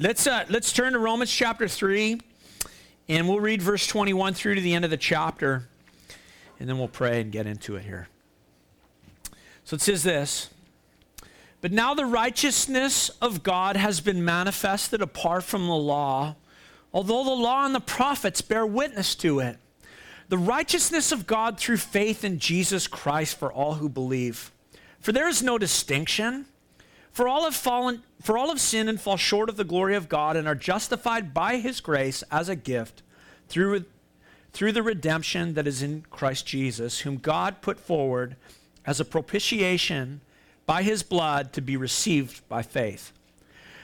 [0.00, 2.20] Let's, uh, let's turn to Romans chapter 3,
[3.08, 5.68] and we'll read verse 21 through to the end of the chapter,
[6.60, 8.06] and then we'll pray and get into it here.
[9.64, 10.50] So it says this
[11.60, 16.36] But now the righteousness of God has been manifested apart from the law,
[16.92, 19.58] although the law and the prophets bear witness to it.
[20.28, 24.52] The righteousness of God through faith in Jesus Christ for all who believe.
[25.00, 26.46] For there is no distinction.
[27.18, 30.08] For all have fallen, for all have sinned and fall short of the glory of
[30.08, 33.02] God and are justified by his grace as a gift
[33.48, 33.86] through,
[34.52, 38.36] through the redemption that is in Christ Jesus, whom God put forward
[38.86, 40.20] as a propitiation
[40.64, 43.10] by his blood to be received by faith.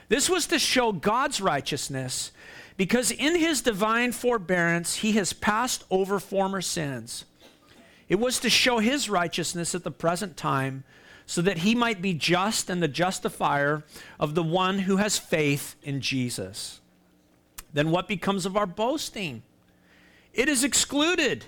[0.09, 2.31] This was to show God's righteousness
[2.77, 7.25] because in his divine forbearance he has passed over former sins.
[8.09, 10.85] It was to show his righteousness at the present time
[11.27, 13.85] so that he might be just and the justifier
[14.21, 16.81] of the one who has faith in Jesus.
[17.73, 19.43] Then what becomes of our boasting?
[20.33, 21.47] It is excluded.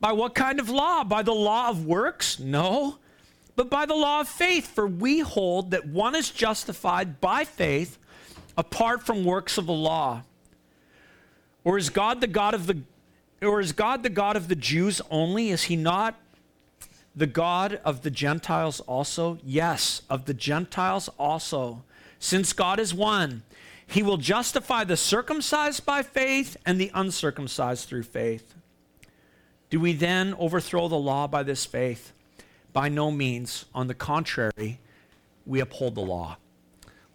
[0.00, 1.02] By what kind of law?
[1.02, 2.38] By the law of works?
[2.38, 2.98] No,
[3.56, 4.68] but by the law of faith.
[4.68, 7.98] For we hold that one is justified by faith
[8.56, 10.22] apart from works of the law.
[11.64, 12.82] Or is God the God of the
[13.42, 15.50] or is God the God of the Jews only?
[15.50, 16.16] Is he not
[17.18, 19.38] the God of the Gentiles also?
[19.44, 21.82] Yes, of the Gentiles also.
[22.20, 23.42] Since God is one,
[23.86, 28.54] he will justify the circumcised by faith and the uncircumcised through faith.
[29.68, 32.12] Do we then overthrow the law by this faith?
[32.72, 33.64] By no means.
[33.74, 34.78] On the contrary,
[35.44, 36.36] we uphold the law.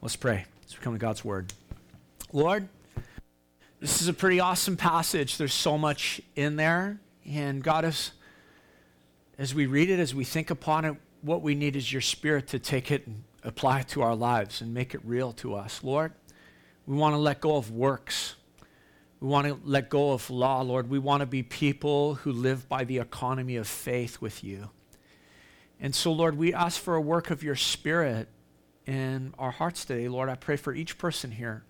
[0.02, 0.46] Let's pray.
[0.62, 1.54] Let's come to God's word.
[2.34, 2.68] Lord,
[3.80, 5.38] this is a pretty awesome passage.
[5.38, 7.00] There's so much in there.
[7.26, 8.12] And God, as,
[9.38, 12.48] as we read it, as we think upon it, what we need is your spirit
[12.48, 15.84] to take it and apply it to our lives and make it real to us.
[15.84, 16.14] Lord,
[16.86, 18.36] we want to let go of works.
[19.20, 20.90] We want to let go of law, Lord.
[20.90, 24.70] We want to be people who live by the economy of faith with you.
[25.80, 28.28] And so, Lord, we ask for a work of your Spirit
[28.86, 30.08] in our hearts today.
[30.10, 31.64] Lord, I pray for each person here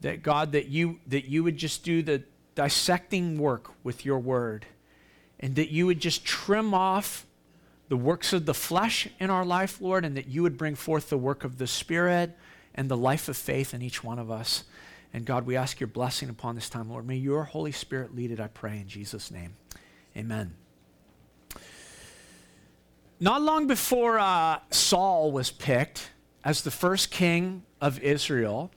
[0.00, 2.22] that, God, that you, that you would just do the
[2.54, 4.66] dissecting work with your word
[5.40, 7.26] and that you would just trim off
[7.88, 11.10] the works of the flesh in our life, Lord, and that you would bring forth
[11.10, 12.36] the work of the Spirit
[12.74, 14.64] and the life of faith in each one of us.
[15.12, 17.06] And God, we ask your blessing upon this time, Lord.
[17.06, 19.54] May your Holy Spirit lead it, I pray, in Jesus' name.
[20.16, 20.54] Amen.
[23.20, 26.10] Not long before uh, Saul was picked
[26.44, 28.70] as the first king of Israel,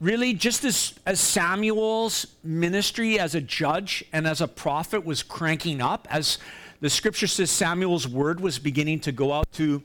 [0.00, 5.80] really just as, as Samuel's ministry as a judge and as a prophet was cranking
[5.80, 6.38] up, as
[6.80, 9.82] the scripture says Samuel's word was beginning to go out to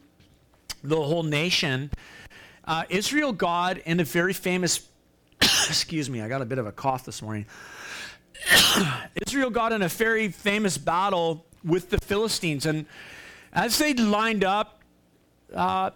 [0.84, 1.90] the whole nation,
[2.66, 4.88] uh, Israel God in a very famous
[5.68, 7.46] excuse me, I got a bit of a cough this morning.
[9.28, 12.66] Israel got in a very famous battle with the Philistines.
[12.66, 12.86] And
[13.52, 14.82] as they lined up,
[15.54, 15.92] uh,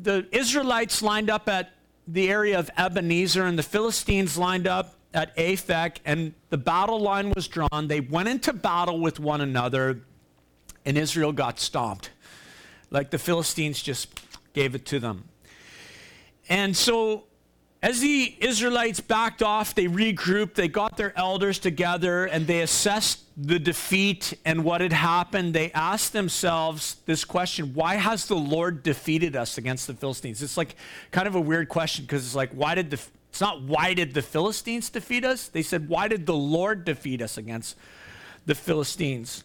[0.00, 1.70] the Israelites lined up at
[2.08, 7.32] the area of Ebenezer, and the Philistines lined up at Aphek, and the battle line
[7.36, 7.88] was drawn.
[7.88, 10.00] They went into battle with one another,
[10.84, 12.10] and Israel got stomped.
[12.90, 14.20] Like the Philistines just
[14.54, 15.28] gave it to them.
[16.48, 17.24] And so
[17.80, 23.20] as the Israelites backed off, they regrouped, they got their elders together, and they assessed
[23.36, 25.54] the defeat and what had happened.
[25.54, 30.42] They asked themselves this question Why has the Lord defeated us against the Philistines?
[30.42, 30.74] It's like
[31.12, 33.00] kind of a weird question because it's like, why did the,
[33.30, 35.46] it's not why did the Philistines defeat us?
[35.46, 37.76] They said, why did the Lord defeat us against
[38.44, 39.44] the Philistines?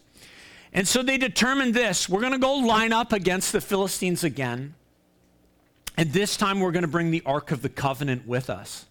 [0.72, 4.74] And so they determined this we're going to go line up against the Philistines again.
[5.96, 8.86] And this time we're going to bring the Ark of the Covenant with us.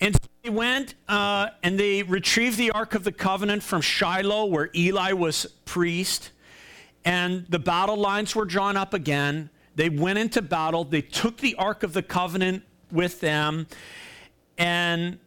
[0.00, 4.46] And so they went uh, and they retrieved the Ark of the Covenant from Shiloh,
[4.46, 6.30] where Eli was priest.
[7.04, 9.50] And the battle lines were drawn up again.
[9.74, 10.84] They went into battle.
[10.84, 13.66] They took the Ark of the Covenant with them.
[14.56, 15.18] And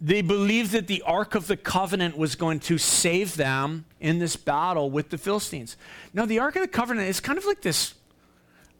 [0.00, 4.34] they believed that the Ark of the Covenant was going to save them in this
[4.36, 5.76] battle with the Philistines.
[6.14, 7.94] Now, the Ark of the Covenant is kind of like this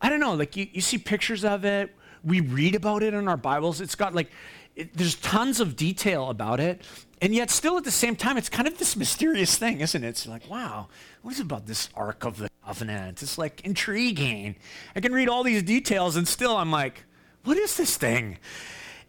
[0.01, 1.95] I don't know, like you, you see pictures of it.
[2.25, 3.81] We read about it in our Bibles.
[3.81, 4.31] It's got like,
[4.77, 6.83] it, there's tons of detail about it.
[7.23, 10.09] And yet, still at the same time, it's kind of this mysterious thing, isn't it?
[10.09, 10.89] It's like, wow,
[11.21, 13.23] what is about this Ark of the Covenant?
[13.23, 14.57] It's like intriguing.
[14.97, 17.05] I can read all these details, and still I'm like,
[17.45, 18.39] what is this thing?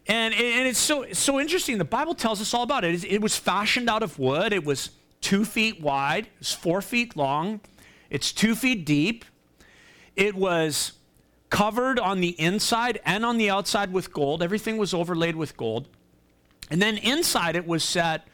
[0.08, 1.78] And, and it's so, so interesting.
[1.78, 3.06] The Bible tells us all about it.
[3.06, 4.90] It was fashioned out of wood, it was
[5.22, 7.62] two feet wide, it was four feet long,
[8.10, 9.24] it's two feet deep,
[10.22, 10.92] it was
[11.50, 14.44] covered on the inside and on the outside with gold.
[14.44, 15.88] Everything was overlaid with gold.
[16.70, 18.28] And then inside it was set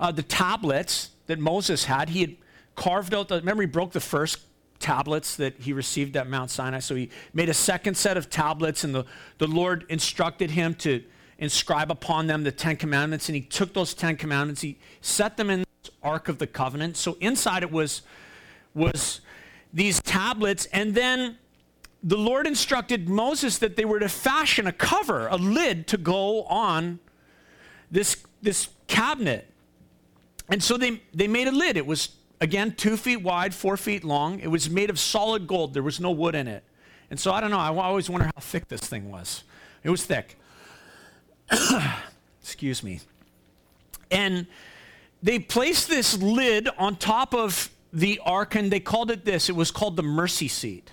[0.00, 2.08] uh, the tablets that Moses had.
[2.08, 2.36] He had
[2.74, 4.40] carved out the, remember, he broke the first
[4.80, 6.80] tablets that he received at Mount Sinai.
[6.80, 9.04] So he made a second set of tablets, and the,
[9.38, 11.00] the Lord instructed him to
[11.38, 13.28] inscribe upon them the Ten Commandments.
[13.28, 16.96] And he took those Ten Commandments, he set them in the Ark of the Covenant.
[16.96, 18.02] So inside it was,
[18.74, 19.20] was
[19.74, 20.66] these tablets.
[20.66, 21.36] And then
[22.02, 26.44] the Lord instructed Moses that they were to fashion a cover, a lid to go
[26.44, 27.00] on
[27.90, 29.50] this, this cabinet.
[30.48, 31.76] And so they, they made a lid.
[31.76, 32.10] It was,
[32.40, 34.38] again, two feet wide, four feet long.
[34.40, 35.74] It was made of solid gold.
[35.74, 36.62] There was no wood in it.
[37.10, 37.58] And so I don't know.
[37.58, 39.44] I always wonder how thick this thing was.
[39.82, 40.38] It was thick.
[42.42, 43.00] Excuse me.
[44.10, 44.46] And
[45.22, 49.48] they placed this lid on top of the ark, and they called it this.
[49.48, 50.90] It was called the mercy seat.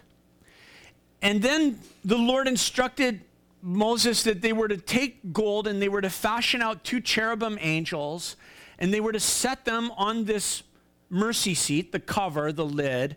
[1.21, 3.21] And then the Lord instructed
[3.61, 7.57] Moses that they were to take gold and they were to fashion out two cherubim
[7.61, 8.35] angels
[8.79, 10.63] and they were to set them on this
[11.09, 13.15] mercy seat, the cover, the lid.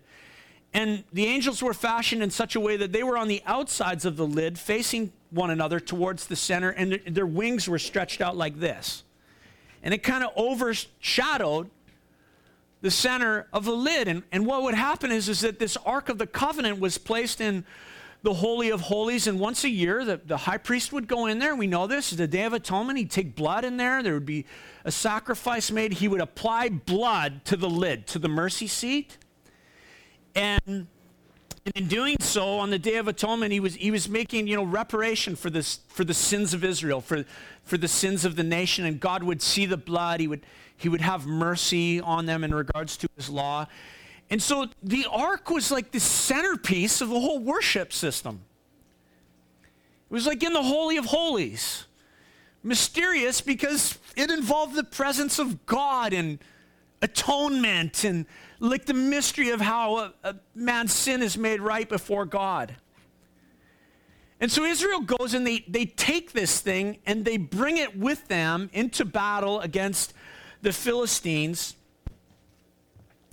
[0.75, 4.05] And the angels were fashioned in such a way that they were on the outsides
[4.05, 8.37] of the lid, facing one another towards the center, and their wings were stretched out
[8.37, 9.05] like this.
[9.83, 11.71] And it kind of overshadowed
[12.85, 14.09] the center of the lid.
[14.09, 17.41] And, and what would happen is, is that this Ark of the Covenant was placed
[17.41, 17.65] in
[18.21, 21.39] the Holy of Holies, and once a year, the, the high priest would go in
[21.39, 21.55] there.
[21.55, 22.11] We know this.
[22.11, 24.03] The Day of Atonement, he'd take blood in there.
[24.03, 24.45] There would be
[24.85, 25.95] a sacrifice made.
[25.95, 29.17] He would apply blood to the lid, to the mercy seat.
[30.35, 30.87] And
[31.75, 34.65] in doing so, on the Day of Atonement, he was, he was making, you know,
[34.65, 37.25] reparation for, this, for the sins of Israel, for,
[37.63, 38.85] for the sins of the nation.
[38.85, 40.21] And God would see the blood.
[40.21, 40.45] He would,
[40.77, 43.67] he would have mercy on them in regards to his law.
[44.31, 48.41] And so the ark was like the centerpiece of the whole worship system.
[50.11, 51.85] It was like in the Holy of Holies.
[52.63, 56.39] Mysterious because it involved the presence of God and
[57.03, 58.25] atonement and
[58.59, 62.75] like the mystery of how a, a man's sin is made right before God.
[64.41, 68.29] And so Israel goes and they, they take this thing and they bring it with
[68.29, 70.13] them into battle against
[70.65, 71.77] the Philistines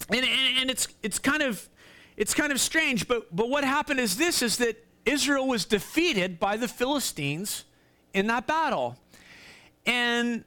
[0.09, 1.67] and, and, and it's, it's, kind of,
[2.17, 6.39] it's kind of strange, but, but what happened is this, is that Israel was defeated
[6.39, 7.63] by the Philistines
[8.13, 8.97] in that battle.
[9.85, 10.43] And,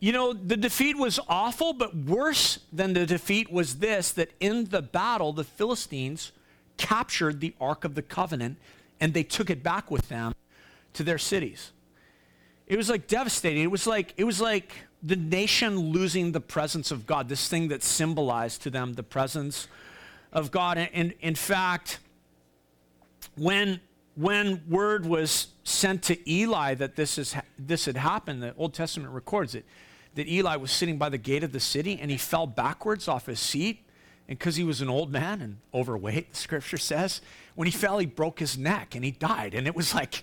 [0.00, 4.66] you know, the defeat was awful, but worse than the defeat was this, that in
[4.66, 6.32] the battle, the Philistines
[6.76, 8.56] captured the Ark of the Covenant
[9.00, 10.34] and they took it back with them
[10.94, 11.72] to their cities.
[12.66, 13.62] It was like devastating.
[13.62, 14.72] It was like, it was like,
[15.02, 19.68] the nation losing the presence of God, this thing that symbolized to them the presence
[20.32, 20.78] of God.
[20.78, 22.00] And in fact,
[23.36, 23.80] when,
[24.16, 29.12] when word was sent to Eli that this, is, this had happened, the Old Testament
[29.12, 29.64] records it,
[30.14, 33.26] that Eli was sitting by the gate of the city and he fell backwards off
[33.26, 33.84] his seat.
[34.26, 37.20] And because he was an old man and overweight, the scripture says,
[37.54, 39.54] when he fell, he broke his neck and he died.
[39.54, 40.22] And it was like,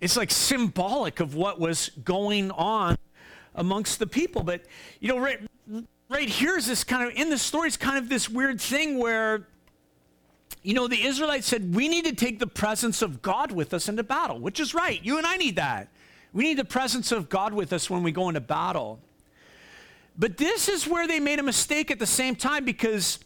[0.00, 2.96] it's like symbolic of what was going on
[3.58, 4.42] amongst the people.
[4.42, 4.62] But,
[5.00, 5.40] you know, right,
[6.08, 8.98] right here is this kind of, in the story, it's kind of this weird thing
[8.98, 9.46] where,
[10.62, 13.88] you know, the Israelites said, we need to take the presence of God with us
[13.88, 15.04] into battle, which is right.
[15.04, 15.88] You and I need that.
[16.32, 19.00] We need the presence of God with us when we go into battle.
[20.16, 23.18] But this is where they made a mistake at the same time because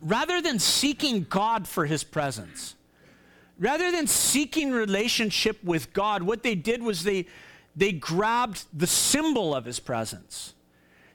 [0.00, 2.74] rather than seeking God for his presence,
[3.58, 7.26] rather than seeking relationship with God, what they did was they
[7.76, 10.54] they grabbed the symbol of his presence.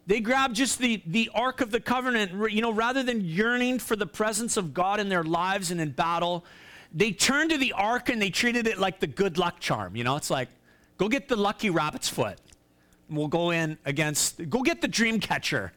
[0.08, 3.96] They grabbed just the, the Ark of the Covenant, you know, rather than yearning for
[3.96, 6.44] the presence of God in their lives and in battle,
[6.92, 9.96] they turned to the Ark and they treated it like the good luck charm.
[9.96, 10.50] You know, it's like,
[10.98, 12.40] go get the lucky rabbit's foot.
[13.08, 15.74] And We'll go in against, go get the dream catcher,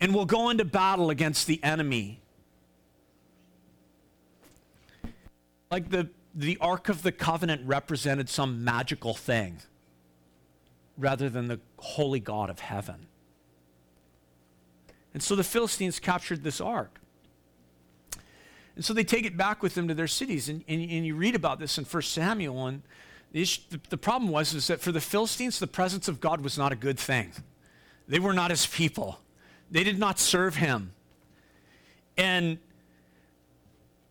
[0.00, 2.20] and we'll go into battle against the enemy.
[5.70, 9.60] Like the, the Ark of the Covenant represented some magical thing
[11.00, 13.06] rather than the holy God of heaven.
[15.12, 17.00] And so the Philistines captured this ark.
[18.76, 20.48] And so they take it back with them to their cities.
[20.48, 22.66] And, and, and you read about this in 1 Samuel.
[22.66, 22.82] And
[23.32, 26.42] the, issue, the, the problem was is that for the Philistines, the presence of God
[26.42, 27.32] was not a good thing.
[28.06, 29.20] They were not his people.
[29.70, 30.92] They did not serve him.
[32.16, 32.58] And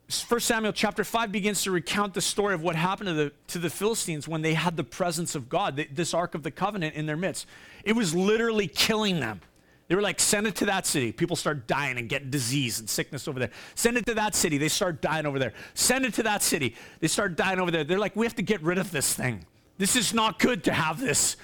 [0.09, 3.59] 1 Samuel chapter 5 begins to recount the story of what happened to the, to
[3.59, 7.05] the Philistines when they had the presence of God, this Ark of the Covenant in
[7.05, 7.45] their midst.
[7.83, 9.41] It was literally killing them.
[9.87, 11.11] They were like, send it to that city.
[11.11, 13.51] People start dying and getting disease and sickness over there.
[13.75, 14.57] Send it to that city.
[14.57, 15.53] They start dying over there.
[15.75, 16.75] Send it to that city.
[17.01, 17.83] They start dying over there.
[17.83, 19.45] They're like, we have to get rid of this thing.
[19.77, 21.37] This is not good to have this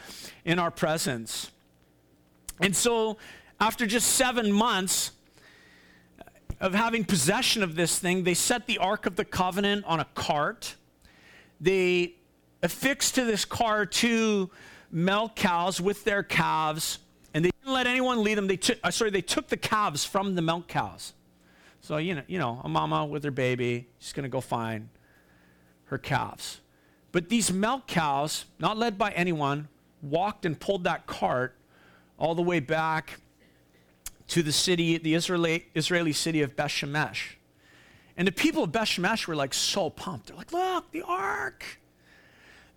[0.43, 1.51] in our presence.
[2.59, 3.17] And so,
[3.59, 5.11] after just seven months
[6.59, 10.05] of having possession of this thing, they set the Ark of the Covenant on a
[10.15, 10.75] cart.
[11.59, 12.15] They
[12.63, 14.49] affixed to this car two
[14.91, 16.99] milk cows with their calves
[17.33, 18.47] and they didn't let anyone lead them.
[18.47, 21.11] They took, uh, sorry, they took the calves from the milk cows.
[21.81, 24.87] So, you know, you know, a mama with her baby, she's to go find
[25.87, 26.61] her calves.
[27.11, 29.67] But these milk cows, not led by anyone,
[30.01, 31.57] walked and pulled that cart
[32.17, 33.19] all the way back
[34.27, 37.35] to the city, the Israeli, Israeli city of Beth Shemesh.
[38.17, 40.27] And the people of Beth Shemesh were like so pumped.
[40.27, 41.79] They're like, look, the ark,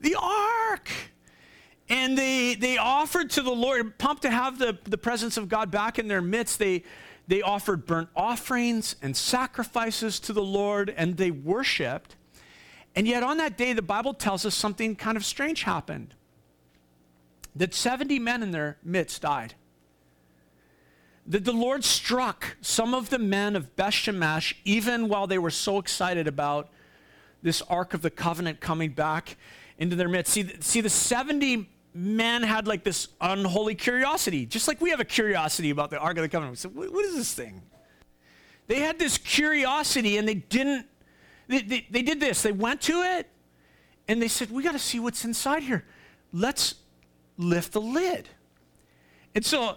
[0.00, 0.90] the ark
[1.88, 5.70] and they, they offered to the Lord, pumped to have the, the presence of God
[5.70, 6.58] back in their midst.
[6.58, 6.84] They,
[7.26, 12.16] they offered burnt offerings and sacrifices to the Lord, and they worshiped.
[12.94, 16.14] And yet, on that day, the Bible tells us something kind of strange happened
[17.56, 19.54] that 70 men in their midst died.
[21.28, 25.50] That the Lord struck some of the men of Beth Shemesh, even while they were
[25.50, 26.70] so excited about
[27.42, 29.36] this Ark of the Covenant coming back
[29.78, 30.32] into their midst.
[30.32, 35.04] See, see the 70 men had like this unholy curiosity, just like we have a
[35.04, 36.52] curiosity about the Ark of the Covenant.
[36.52, 37.62] We said, what is this thing?
[38.66, 40.86] They had this curiosity and they didn't,
[41.46, 42.42] they, they, they did this.
[42.42, 43.28] They went to it
[44.06, 45.84] and they said, we got to see what's inside here.
[46.32, 46.74] Let's
[47.36, 48.28] lift the lid.
[49.34, 49.76] And so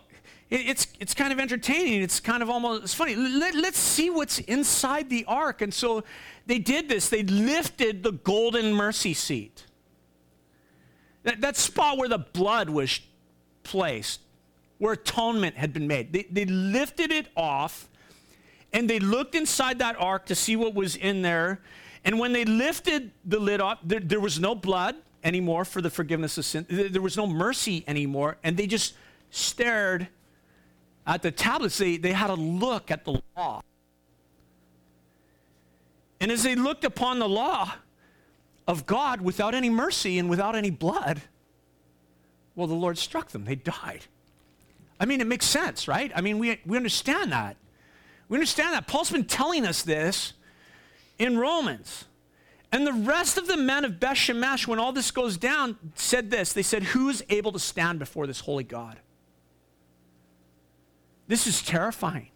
[0.51, 2.03] it, it's, it's kind of entertaining.
[2.03, 3.15] It's kind of almost it's funny.
[3.15, 5.61] Let, let's see what's inside the ark.
[5.61, 6.03] And so
[6.45, 7.09] they did this.
[7.09, 9.65] They lifted the golden mercy seat.
[11.23, 12.99] That, that spot where the blood was
[13.63, 14.19] placed,
[14.77, 16.11] where atonement had been made.
[16.11, 17.87] They, they lifted it off
[18.73, 21.61] and they looked inside that ark to see what was in there.
[22.03, 25.89] And when they lifted the lid off, there, there was no blood anymore for the
[25.89, 26.65] forgiveness of sin.
[26.67, 28.37] There was no mercy anymore.
[28.43, 28.95] And they just
[29.29, 30.07] stared
[31.05, 31.77] at the tablets.
[31.77, 33.61] They, they had a look at the law.
[36.19, 37.73] And as they looked upon the law,
[38.67, 41.21] of God without any mercy and without any blood,
[42.55, 43.45] well, the Lord struck them.
[43.45, 44.05] They died.
[44.99, 46.11] I mean, it makes sense, right?
[46.15, 47.57] I mean, we, we understand that.
[48.29, 48.87] We understand that.
[48.87, 50.33] Paul's been telling us this
[51.17, 52.05] in Romans.
[52.71, 56.29] And the rest of the men of Beth Shemesh, when all this goes down, said
[56.31, 56.53] this.
[56.53, 58.97] They said, Who's able to stand before this holy God?
[61.31, 62.27] This is terrifying.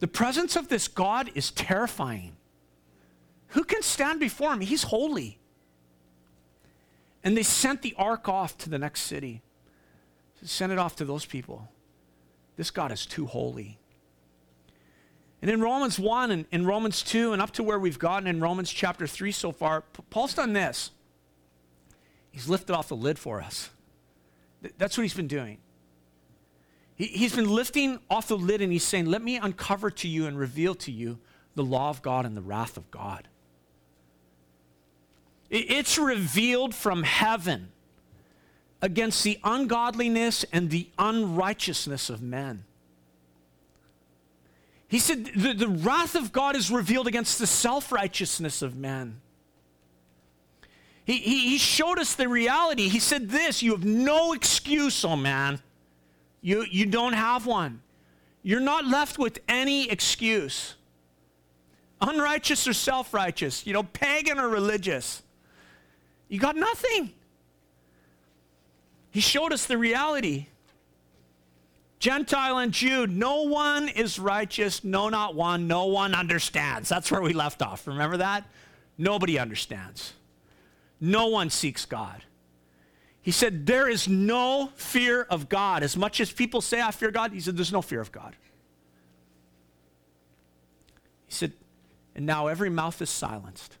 [0.00, 2.36] The presence of this God is terrifying.
[3.48, 4.60] Who can stand before him?
[4.60, 5.38] He's holy.
[7.24, 9.40] And they sent the ark off to the next city.
[10.44, 11.66] Send it off to those people.
[12.56, 13.78] This God is too holy.
[15.40, 18.38] And in Romans 1 and in Romans 2 and up to where we've gotten in
[18.38, 20.90] Romans chapter 3 so far, Paul's done this.
[22.32, 23.70] He's lifted off the lid for us.
[24.76, 25.56] That's what he's been doing.
[26.96, 30.26] He, has been lifting off the lid and he's saying, Let me uncover to you
[30.26, 31.18] and reveal to you
[31.54, 33.28] the law of God and the wrath of God.
[35.50, 37.72] It's revealed from heaven
[38.80, 42.64] against the ungodliness and the unrighteousness of men.
[44.88, 49.20] He said, the, the wrath of God is revealed against the self righteousness of men.
[51.04, 52.88] He, he, he, showed us the reality.
[52.88, 55.60] He said, This, you have no excuse, oh man.
[56.42, 57.80] You, you don't have one.
[58.42, 60.74] You're not left with any excuse.
[62.00, 65.22] Unrighteous or self righteous, you know, pagan or religious.
[66.28, 67.12] You got nothing.
[69.12, 70.46] He showed us the reality.
[72.00, 76.88] Gentile and Jew, no one is righteous, no, not one, no one understands.
[76.88, 77.86] That's where we left off.
[77.86, 78.44] Remember that?
[78.98, 80.14] Nobody understands.
[81.00, 82.24] No one seeks God.
[83.22, 85.82] He said, There is no fear of God.
[85.82, 88.36] As much as people say, I fear God, he said, There's no fear of God.
[91.26, 91.52] He said,
[92.14, 93.78] And now every mouth is silenced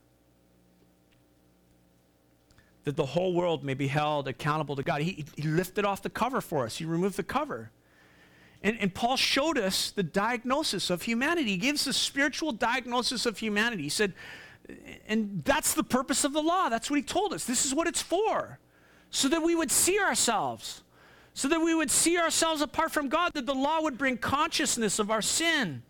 [2.84, 5.02] that the whole world may be held accountable to God.
[5.02, 7.70] He, he lifted off the cover for us, He removed the cover.
[8.64, 11.50] And, and Paul showed us the diagnosis of humanity.
[11.50, 13.82] He gives a spiritual diagnosis of humanity.
[13.82, 14.14] He said,
[15.08, 16.68] and that's the purpose of the law.
[16.68, 17.44] That's what he told us.
[17.44, 18.60] This is what it's for.
[19.12, 20.82] So that we would see ourselves,
[21.34, 24.98] so that we would see ourselves apart from God, that the law would bring consciousness
[24.98, 25.82] of our sin.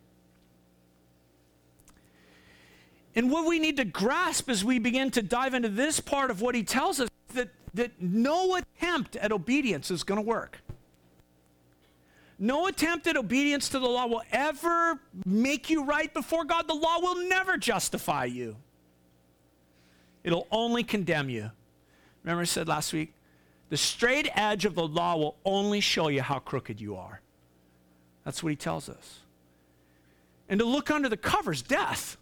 [3.14, 6.40] And what we need to grasp as we begin to dive into this part of
[6.40, 10.58] what he tells us that, that no attempt at obedience is going to work.
[12.40, 16.66] No attempt at obedience to the law will ever make you right before God.
[16.66, 18.56] The law will never justify you,
[20.24, 21.52] it'll only condemn you.
[22.22, 23.14] Remember, I said last week,
[23.68, 27.20] the straight edge of the law will only show you how crooked you are.
[28.24, 29.20] That's what he tells us.
[30.48, 32.16] And to look under the covers, death.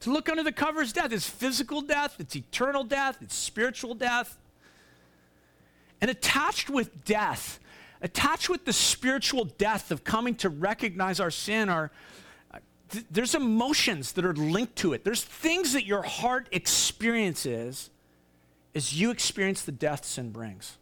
[0.00, 1.12] To look under the covers, death.
[1.12, 4.36] It's physical death, it's eternal death, it's spiritual death.
[6.00, 7.60] And attached with death,
[8.00, 11.90] attached with the spiritual death of coming to recognize our sin, are
[12.90, 15.04] th- there's emotions that are linked to it.
[15.04, 17.90] There's things that your heart experiences
[18.74, 20.78] as you experience the death sin brings.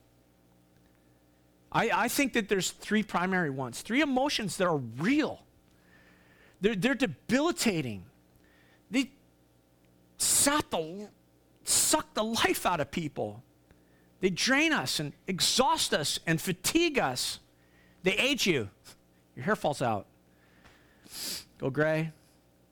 [1.72, 5.42] I, I think that there's three primary ones, three emotions that are real.
[6.60, 8.04] They're, they're debilitating.
[8.90, 9.10] They
[10.18, 11.08] sap the,
[11.64, 13.42] suck the life out of people.
[14.20, 17.38] They drain us and exhaust us and fatigue us.
[18.02, 18.68] They age you.
[19.36, 20.06] Your hair falls out.
[21.58, 22.12] Go gray.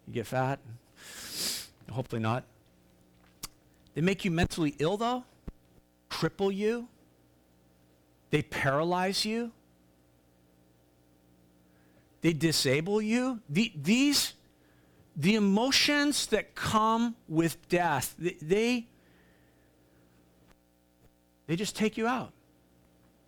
[0.06, 0.58] You get fat.
[1.90, 2.44] Hopefully not.
[3.98, 5.24] They make you mentally ill, though,
[6.08, 6.86] cripple you,
[8.30, 9.50] they paralyze you,
[12.20, 13.40] they disable you.
[13.48, 14.34] The, these,
[15.16, 18.86] the emotions that come with death, they, they,
[21.48, 22.30] they just take you out.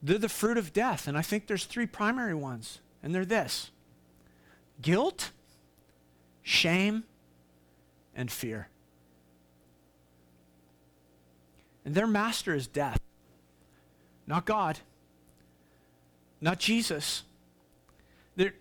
[0.04, 1.08] They're the fruit of death.
[1.08, 3.72] And I think there's three primary ones, and they're this
[4.80, 5.32] guilt,
[6.44, 7.02] shame,
[8.14, 8.68] and fear.
[11.90, 13.00] And their master is death.
[14.24, 14.78] Not God,
[16.40, 17.24] not Jesus.
[18.36, 18.54] They're,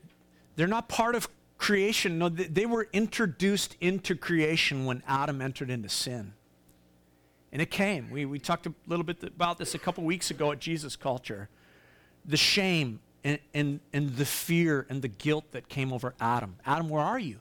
[0.55, 1.27] they're not part of
[1.59, 2.17] creation.
[2.17, 6.33] No, they were introduced into creation when Adam entered into sin.
[7.51, 8.09] And it came.
[8.09, 11.49] We, we talked a little bit about this a couple weeks ago at Jesus Culture.
[12.25, 16.55] The shame and, and, and the fear and the guilt that came over Adam.
[16.65, 17.37] Adam, where are you?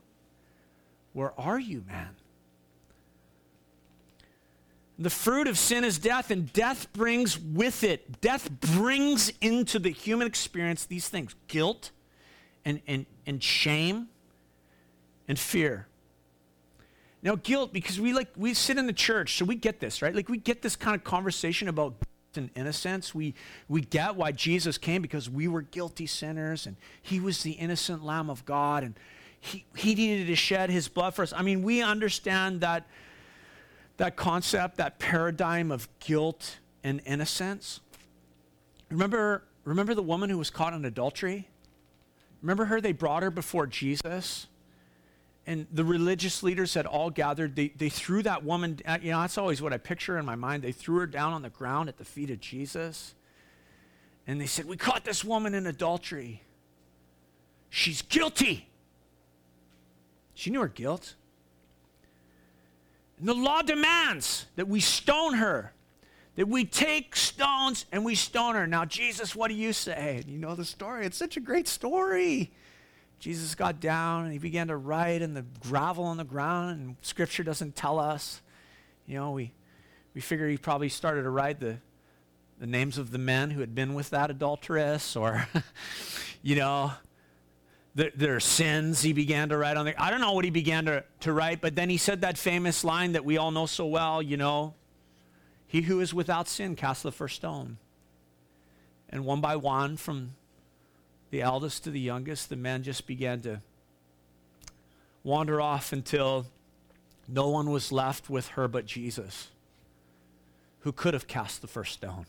[1.14, 2.14] Where are you, man?
[4.98, 9.90] The fruit of sin is death, and death brings with it, death brings into the
[9.90, 11.92] human experience these things guilt
[12.64, 14.08] and, and, and shame
[15.28, 15.86] and fear.
[17.22, 20.14] Now, guilt, because we like we sit in the church, so we get this, right?
[20.14, 23.14] Like we get this kind of conversation about guilt and innocence.
[23.14, 23.34] We
[23.68, 28.04] we get why Jesus came because we were guilty sinners and he was the innocent
[28.04, 28.94] lamb of God and
[29.40, 31.32] he, he needed to shed his blood for us.
[31.32, 32.86] I mean, we understand that
[33.98, 37.80] that concept, that paradigm of guilt and innocence.
[38.90, 41.48] Remember, remember the woman who was caught in adultery?
[42.40, 42.80] Remember her?
[42.80, 44.46] They brought her before Jesus.
[45.46, 47.56] And the religious leaders had all gathered.
[47.56, 50.34] They, they threw that woman, uh, you know, that's always what I picture in my
[50.34, 50.62] mind.
[50.62, 53.14] They threw her down on the ground at the feet of Jesus.
[54.26, 56.42] And they said, We caught this woman in adultery.
[57.70, 58.68] She's guilty.
[60.34, 61.14] She knew her guilt.
[63.18, 65.72] And the law demands that we stone her,
[66.36, 68.66] that we take stones and we stone her.
[68.66, 70.22] Now, Jesus, what do you say?
[70.26, 71.04] You know the story.
[71.04, 72.52] It's such a great story.
[73.18, 76.96] Jesus got down and he began to write in the gravel on the ground, and
[77.02, 78.40] scripture doesn't tell us.
[79.06, 79.52] You know, we,
[80.14, 81.78] we figure he probably started to write the,
[82.60, 85.48] the names of the men who had been with that adulteress, or,
[86.42, 86.92] you know,
[87.98, 89.96] their, their sins he began to write on there.
[89.98, 92.84] I don't know what he began to, to write, but then he said that famous
[92.84, 94.74] line that we all know so well, you know,
[95.66, 97.76] he who is without sin cast the first stone.
[99.10, 100.34] And one by one, from
[101.30, 103.62] the eldest to the youngest, the men just began to
[105.24, 106.46] wander off until
[107.26, 109.48] no one was left with her but Jesus,
[110.80, 112.26] who could have cast the first stone.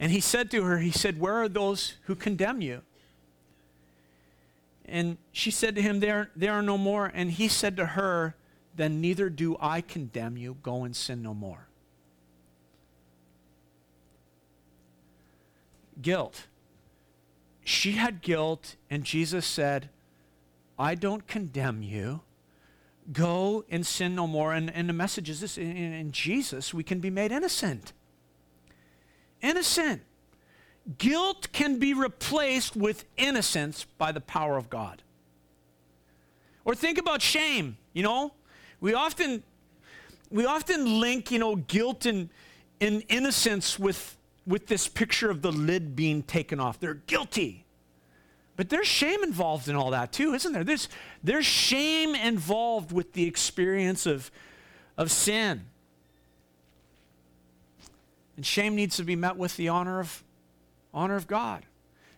[0.00, 2.82] And he said to her, He said, Where are those who condemn you?
[4.88, 7.10] And she said to him, there, there are no more.
[7.12, 8.34] And he said to her,
[8.74, 10.56] Then neither do I condemn you.
[10.62, 11.68] Go and sin no more.
[16.00, 16.46] Guilt.
[17.64, 19.90] She had guilt, and Jesus said,
[20.78, 22.20] I don't condemn you.
[23.12, 24.54] Go and sin no more.
[24.54, 27.92] And, and the message is this in, in Jesus, we can be made innocent.
[29.42, 30.02] Innocent.
[30.96, 35.02] Guilt can be replaced with innocence by the power of God.
[36.64, 38.32] Or think about shame, you know?
[38.80, 39.42] We often
[40.30, 42.28] we often link, you know, guilt and,
[42.80, 46.80] and innocence with with this picture of the lid being taken off.
[46.80, 47.66] They're guilty.
[48.56, 50.64] But there's shame involved in all that too, isn't there?
[50.64, 50.88] There's,
[51.22, 54.32] there's shame involved with the experience of,
[54.96, 55.66] of sin.
[58.34, 60.24] And shame needs to be met with the honor of
[60.98, 61.64] honor of God.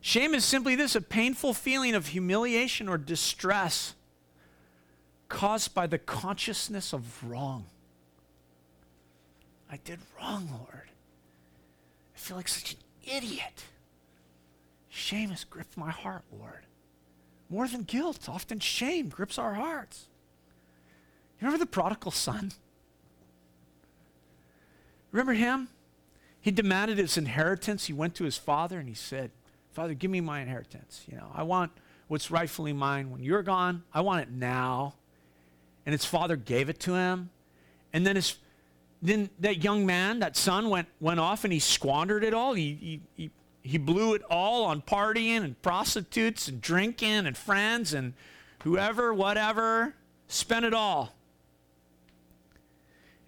[0.00, 3.94] Shame is simply this a painful feeling of humiliation or distress
[5.28, 7.66] caused by the consciousness of wrong.
[9.70, 10.88] I did wrong, Lord.
[12.14, 12.78] I feel like such an
[13.16, 13.64] idiot.
[14.88, 16.66] Shame has gripped my heart, Lord.
[17.50, 20.08] More than guilt, often shame grips our hearts.
[21.38, 22.52] You remember the prodigal son?
[25.12, 25.68] Remember him?
[26.40, 27.86] He demanded his inheritance.
[27.86, 29.30] He went to his father and he said,
[29.72, 31.04] Father, give me my inheritance.
[31.10, 31.72] You know, I want
[32.08, 33.10] what's rightfully mine.
[33.10, 34.94] When you're gone, I want it now.
[35.86, 37.30] And his father gave it to him.
[37.92, 38.36] And then his
[39.02, 42.54] then that young man, that son, went went off and he squandered it all.
[42.54, 43.30] He he he,
[43.62, 48.14] he blew it all on partying and prostitutes and drinking and friends and
[48.62, 49.94] whoever, whatever,
[50.28, 51.14] spent it all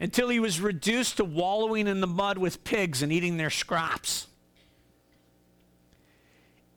[0.03, 4.27] until he was reduced to wallowing in the mud with pigs and eating their scraps.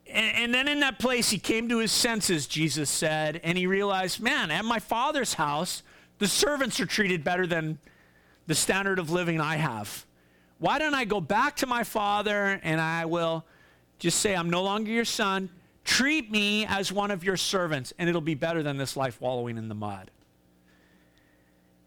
[0.05, 3.65] And, and, then in that place, he came to his senses, Jesus said, and he
[3.65, 5.81] realized, man, at my father's house,
[6.19, 7.79] the servants are treated better than
[8.45, 10.05] the standard of living I have.
[10.59, 13.43] Why don't I go back to my father and I will
[13.97, 15.49] just say, I'm no longer your son.
[15.83, 19.57] Treat me as one of your servants, and it'll be better than this life wallowing
[19.57, 20.11] in the mud.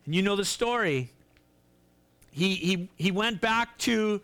[0.04, 1.12] And you know the story
[2.38, 4.20] he, he, he went back to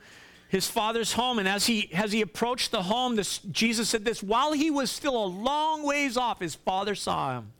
[0.48, 4.22] his father's home, and as he, as he approached the home, this, Jesus said this
[4.22, 7.52] while he was still a long ways off, his father saw him,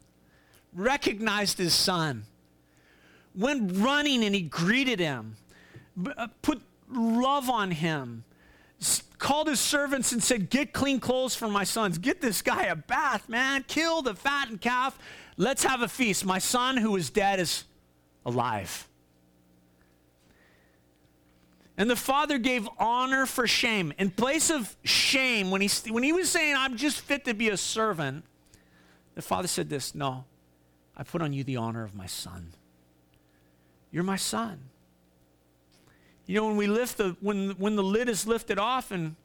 [0.73, 2.25] recognized his son,
[3.35, 5.37] went running and he greeted him,
[6.17, 8.23] uh, put love on him,
[9.19, 11.99] called his servants and said, Get clean clothes for my sons.
[11.99, 13.65] Get this guy a bath, man.
[13.67, 14.99] Kill the fattened calf.
[15.37, 16.25] Let's have a feast.
[16.25, 17.65] My son who is dead is
[18.25, 18.87] alive.
[21.77, 23.93] And the father gave honor for shame.
[23.99, 27.49] In place of shame, when he, when he was saying, I'm just fit to be
[27.49, 28.25] a servant,
[29.15, 30.25] the father said this No,
[30.97, 32.53] I put on you the honor of my son.
[33.91, 34.61] You're my son.
[36.27, 39.17] You know, when we lift the, when, when the lid is lifted off and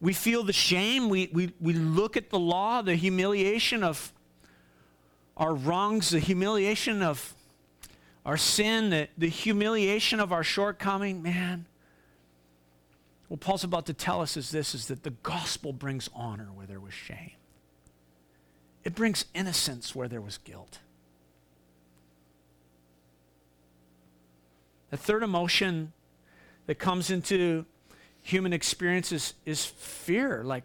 [0.00, 4.12] we feel the shame, we, we, we look at the law, the humiliation of
[5.36, 7.34] our wrongs, the humiliation of
[8.28, 11.64] our sin, the, the humiliation of our shortcoming, man.
[13.28, 16.66] What Paul's about to tell us is this is that the gospel brings honor where
[16.66, 17.30] there was shame.
[18.84, 20.80] It brings innocence where there was guilt.
[24.90, 25.94] The third emotion
[26.66, 27.64] that comes into
[28.20, 30.44] human experiences is fear.
[30.44, 30.64] Like,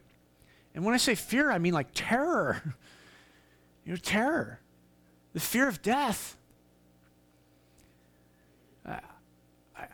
[0.76, 2.76] and when I say fear, I mean like terror.
[3.86, 4.62] You know, terror.
[5.34, 6.38] The fear of death.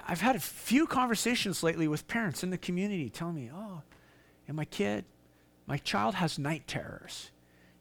[0.07, 3.81] I've had a few conversations lately with parents in the community telling me, oh,
[4.47, 5.05] and my kid,
[5.67, 7.31] my child has night terrors.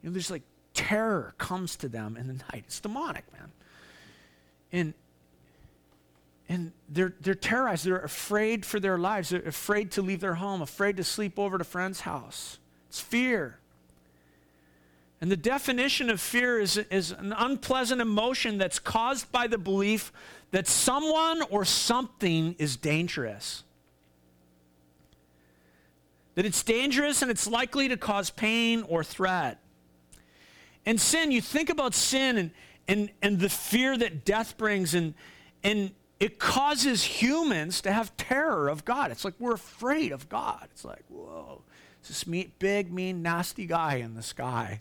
[0.01, 0.43] You know, there's like
[0.73, 2.63] terror comes to them in the night.
[2.67, 3.51] It's demonic, man.
[4.71, 4.93] And
[6.47, 7.85] and they're they're terrorized.
[7.85, 9.29] They're afraid for their lives.
[9.29, 12.59] They're afraid to leave their home, afraid to sleep over at a friend's house.
[12.87, 13.58] It's fear.
[15.21, 20.13] And the definition of fear is, is an unpleasant emotion that's caused by the belief
[20.51, 23.63] that someone or something is dangerous.
[26.35, 29.59] That it's dangerous and it's likely to cause pain or threat.
[30.85, 32.51] And sin, you think about sin and,
[32.87, 35.13] and, and the fear that death brings, and,
[35.63, 39.11] and it causes humans to have terror of God.
[39.11, 40.67] It's like we're afraid of God.
[40.71, 41.61] It's like, whoa,
[41.99, 44.79] it's this big, mean, nasty guy in the sky.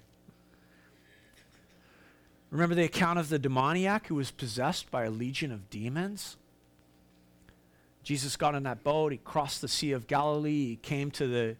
[2.51, 6.37] Remember the account of the demoniac who was possessed by a legion of demons?
[8.03, 11.57] Jesus got on that boat, he crossed the Sea of Galilee, he came to the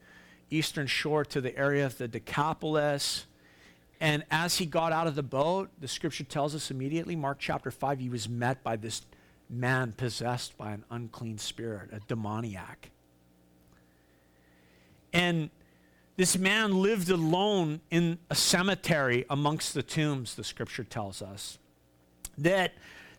[0.51, 3.27] eastern shore to the area of the Decapolis.
[4.01, 7.71] And as he got out of the boat, the scripture tells us immediately, Mark chapter
[7.71, 9.03] 5, he was met by this
[9.51, 12.91] man possessed by an unclean spirit, a demoniac.
[15.13, 15.51] And
[16.19, 21.59] this man lived alone in a cemetery amongst the tombs, the scripture tells us.
[22.39, 22.73] That,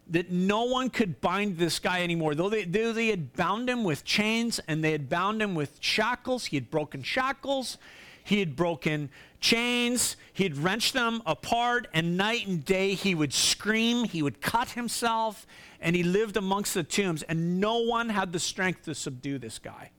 [0.09, 2.35] that no one could bind this guy anymore.
[2.35, 5.77] Though they, though they had bound him with chains and they had bound him with
[5.79, 7.77] shackles, he had broken shackles,
[8.21, 9.09] he had broken
[9.39, 14.41] chains, he had wrenched them apart, and night and day he would scream, he would
[14.41, 15.47] cut himself,
[15.79, 19.57] and he lived amongst the tombs, and no one had the strength to subdue this
[19.57, 19.91] guy.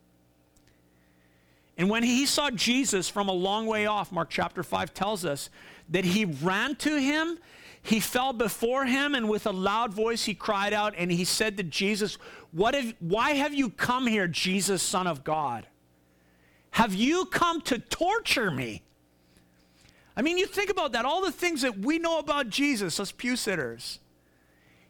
[1.80, 5.48] And when he saw Jesus from a long way off, Mark chapter 5 tells us
[5.88, 7.38] that he ran to him,
[7.80, 11.56] he fell before him, and with a loud voice he cried out and he said
[11.56, 12.18] to Jesus,
[12.52, 15.66] what have, Why have you come here, Jesus, Son of God?
[16.72, 18.82] Have you come to torture me?
[20.14, 23.10] I mean, you think about that, all the things that we know about Jesus, us
[23.10, 24.00] pew sitters.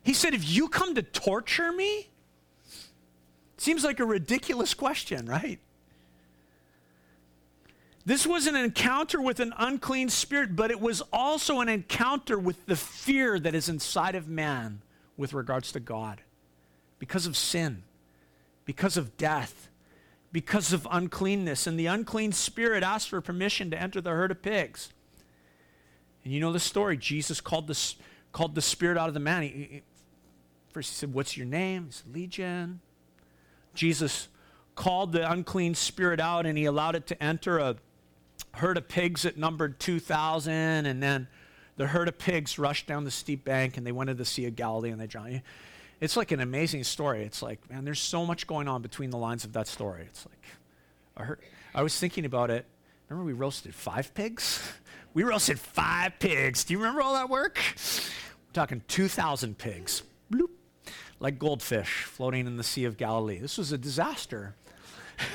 [0.03, 2.09] He said, Have you come to torture me?
[3.59, 5.61] Seems like a ridiculous question, right?
[8.07, 12.65] This was an encounter with an unclean spirit, but it was also an encounter with
[12.67, 14.81] the fear that is inside of man
[15.17, 16.23] with regards to God
[16.99, 17.83] because of sin,
[18.65, 19.69] because of death,
[20.33, 21.67] because of uncleanness.
[21.67, 24.93] And the unclean spirit asked for permission to enter the herd of pigs.
[26.25, 26.97] And you know the story.
[26.97, 27.95] Jesus called the,
[28.33, 29.43] called the spirit out of the man.
[29.43, 29.83] He, he,
[30.73, 31.87] first he said, What's your name?
[31.87, 32.81] He said, Legion.
[33.75, 34.29] Jesus
[34.75, 37.77] called the unclean spirit out and he allowed it to enter a
[38.53, 40.53] herd of pigs that numbered 2,000.
[40.87, 41.29] And then
[41.76, 44.46] the herd of pigs rushed down the steep bank and they went to the Sea
[44.46, 45.42] of Galilee and they drowned.
[46.00, 47.24] It's like an amazing story.
[47.24, 50.05] It's like, man, there's so much going on between the lines of that story.
[50.07, 50.42] It's like,
[51.16, 51.40] I, heard,
[51.74, 52.64] I was thinking about it.
[53.09, 54.72] Remember we roasted five pigs?
[55.12, 56.62] We roasted five pigs.
[56.62, 57.59] Do you remember all that work?
[57.59, 60.05] We're talking 2,000 pigs.
[60.33, 60.50] Bloop.
[61.18, 63.40] Like goldfish floating in the Sea of Galilee.
[63.40, 64.55] This was a disaster.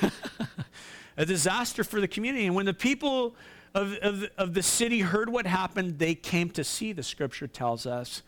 [1.16, 2.46] a disaster for the community.
[2.46, 3.34] And when the people
[3.74, 7.86] of, of, of the city heard what happened, they came to see, the scripture tells
[7.86, 8.22] us.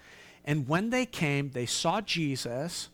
[0.44, 2.88] And when they came, they saw Jesus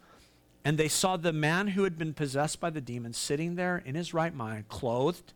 [0.64, 3.94] and they saw the man who had been possessed by the demon sitting there in
[3.94, 5.34] his right mind, clothed,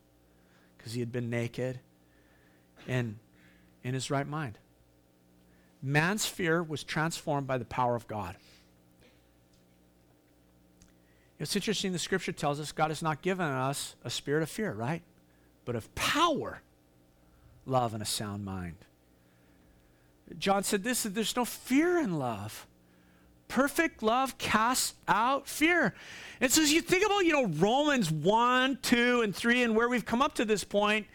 [0.77, 1.81] because he had been naked,
[2.87, 3.19] and
[3.85, 4.59] in his right mind.
[5.83, 8.37] Man's fear was transformed by the power of God.
[11.41, 14.73] It's interesting, the scripture tells us God has not given us a spirit of fear,
[14.73, 15.03] right?
[15.65, 16.63] But of power,
[17.65, 18.77] love, and a sound mind.
[20.39, 22.67] John said this there's no fear in love.
[23.47, 25.95] Perfect love casts out fear.
[26.41, 29.89] And so as you think about, you know, Romans 1, 2, and 3, and where
[29.89, 31.07] we've come up to this point,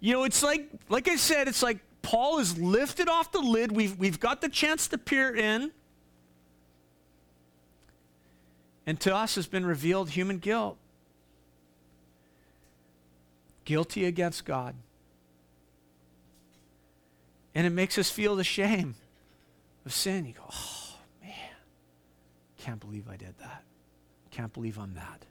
[0.00, 3.70] you know, it's like, like I said, it's like Paul is lifted off the lid.
[3.70, 5.70] We've, we've got the chance to peer in.
[8.86, 10.78] And to us has been revealed human guilt.
[13.64, 14.76] Guilty against God.
[17.54, 18.94] And it makes us feel the shame
[19.84, 20.24] of sin.
[20.24, 21.32] You go, oh, man,
[22.58, 23.64] can't believe I did that.
[24.30, 25.24] Can't believe I'm that.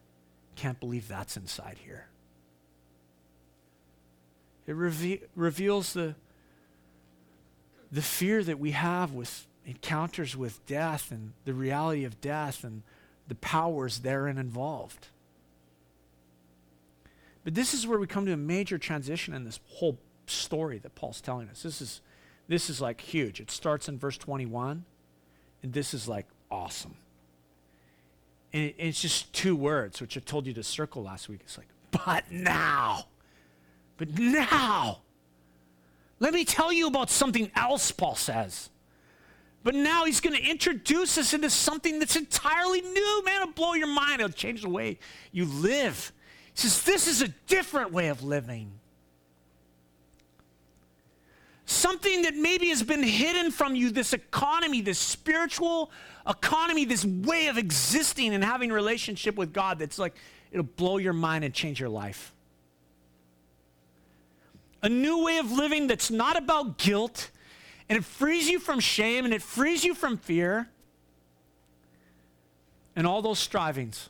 [0.55, 2.07] Can't believe that's inside here.
[4.67, 6.15] It reve- reveals the,
[7.91, 12.81] the fear that we have with encounters with death and the reality of death and
[13.27, 15.07] the powers therein involved.
[17.43, 20.95] But this is where we come to a major transition in this whole story that
[20.95, 21.63] Paul's telling us.
[21.63, 22.01] This is
[22.47, 23.39] this is like huge.
[23.39, 24.85] It starts in verse 21,
[25.63, 26.95] and this is like awesome.
[28.53, 31.41] And it, it's just two words, which I told you to circle last week.
[31.43, 33.05] It's like, but now.
[33.97, 35.01] But now.
[36.19, 38.69] Let me tell you about something else, Paul says.
[39.65, 43.23] But now he's going to introduce us into something that's entirely new.
[43.25, 44.21] Man, it'll blow your mind.
[44.21, 44.99] It'll change the way
[45.31, 46.13] you live.
[46.53, 48.71] He says, This is a different way of living
[51.65, 55.89] something that maybe has been hidden from you this economy this spiritual
[56.27, 60.13] economy this way of existing and having relationship with god that's like
[60.51, 62.35] it'll blow your mind and change your life
[64.83, 67.31] a new way of living that's not about guilt
[67.89, 70.69] and it frees you from shame and it frees you from fear
[72.95, 74.09] and all those strivings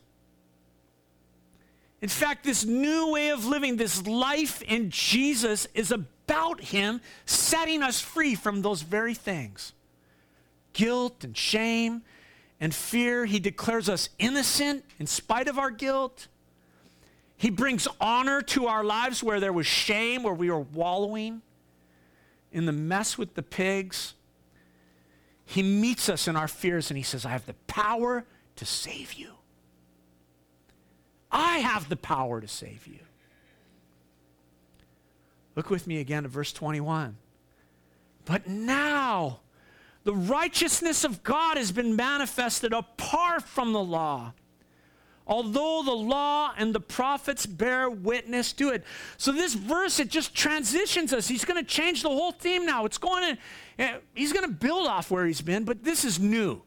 [2.05, 7.81] in fact, this new way of living, this life in Jesus, is about Him setting
[7.81, 9.73] us free from those very things
[10.73, 12.03] guilt and shame
[12.59, 13.25] and fear.
[13.25, 16.27] He declares us innocent in spite of our guilt.
[17.37, 21.41] He brings honor to our lives where there was shame, where we were wallowing
[22.55, 24.13] in the mess with the pigs.
[25.43, 29.13] He meets us in our fears and He says, I have the power to save
[29.13, 29.33] you.
[31.29, 32.99] I have the power to save you.
[35.57, 37.17] Look with me again at verse 21.
[38.23, 39.41] But now,
[40.05, 44.33] the righteousness of God has been manifested apart from the law.
[45.27, 48.83] Although the law and the prophets bear witness to it.
[49.17, 51.27] So, this verse, it just transitions us.
[51.27, 52.85] He's going to change the whole theme now.
[52.85, 53.41] It's going to,
[53.83, 56.61] eh, he's going to build off where he's been, but this is new.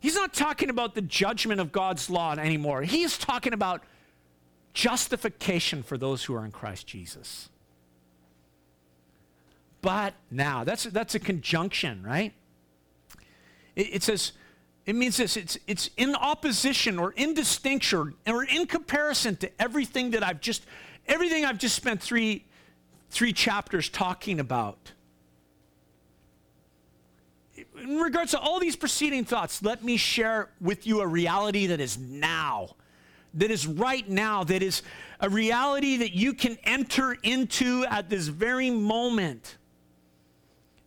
[0.00, 2.82] He's not talking about the judgment of God's law anymore.
[2.82, 3.82] He's talking about
[4.74, 7.48] justification for those who are in Christ Jesus.
[9.80, 12.32] But now, that's, that's a conjunction, right?
[13.74, 14.32] It, it says,
[14.88, 20.12] It means this it's, it's in opposition or in distinction or in comparison to everything
[20.12, 20.64] that I've just,
[21.06, 22.46] everything I've just spent three,
[23.10, 24.92] three chapters talking about.
[27.82, 31.80] In regards to all these preceding thoughts, let me share with you a reality that
[31.80, 32.70] is now,
[33.34, 34.80] that is right now, that is
[35.20, 39.58] a reality that you can enter into at this very moment,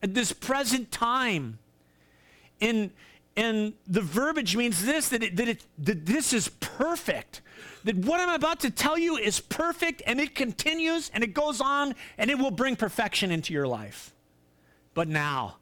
[0.01, 1.59] at this present time.
[2.59, 2.91] In
[3.35, 7.41] and the verbiage means this that, it, that, it, that this is perfect.
[7.85, 11.61] That what I'm about to tell you is perfect and it continues and it goes
[11.61, 14.13] on and it will bring perfection into your life.
[14.93, 15.57] But now,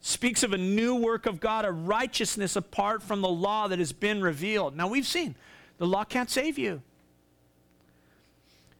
[0.00, 3.92] speaks of a new work of God, a righteousness apart from the law that has
[3.92, 4.76] been revealed.
[4.76, 5.34] Now, we've seen
[5.76, 6.80] the law can't save you.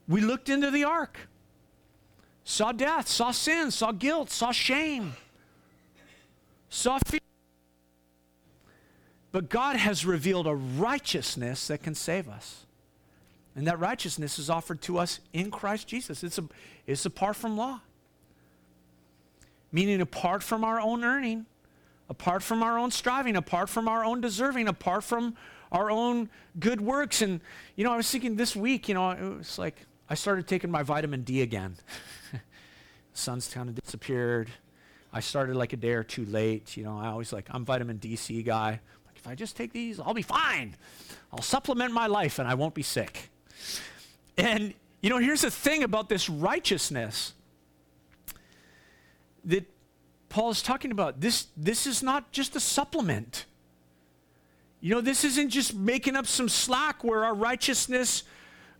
[0.08, 1.18] We looked into the ark,
[2.44, 5.14] saw death, saw sin, saw guilt, saw shame
[9.30, 12.66] But God has revealed a righteousness that can save us.
[13.56, 16.24] And that righteousness is offered to us in Christ Jesus.
[16.24, 16.44] It's, a,
[16.86, 17.80] it's apart from law.
[19.70, 21.46] Meaning, apart from our own earning,
[22.08, 25.36] apart from our own striving, apart from our own deserving, apart from
[25.72, 27.22] our own good works.
[27.22, 27.40] And,
[27.76, 29.76] you know, I was thinking this week, you know, it was like
[30.08, 31.76] I started taking my vitamin D again.
[33.14, 34.50] sun's kind of disappeared.
[35.14, 36.76] I started like a day or two late.
[36.76, 38.80] You know, I always like, I'm vitamin DC guy.
[39.06, 40.74] Like, if I just take these, I'll be fine.
[41.32, 43.30] I'll supplement my life and I won't be sick.
[44.36, 47.32] And, you know, here's the thing about this righteousness
[49.44, 49.70] that
[50.28, 51.20] Paul is talking about.
[51.20, 53.44] This, this is not just a supplement.
[54.80, 58.24] You know, this isn't just making up some slack where our righteousness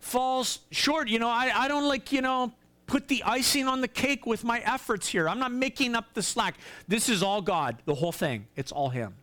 [0.01, 1.07] falls short.
[1.07, 2.51] You know, I, I don't like, you know,
[2.87, 5.27] put the icing on the cake with my efforts here.
[5.27, 6.55] I'm not making up the slack.
[6.87, 8.47] This is all God, the whole thing.
[8.55, 9.15] It's all Him.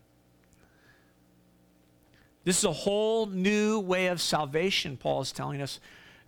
[2.44, 5.78] This is a whole new way of salvation, Paul is telling us,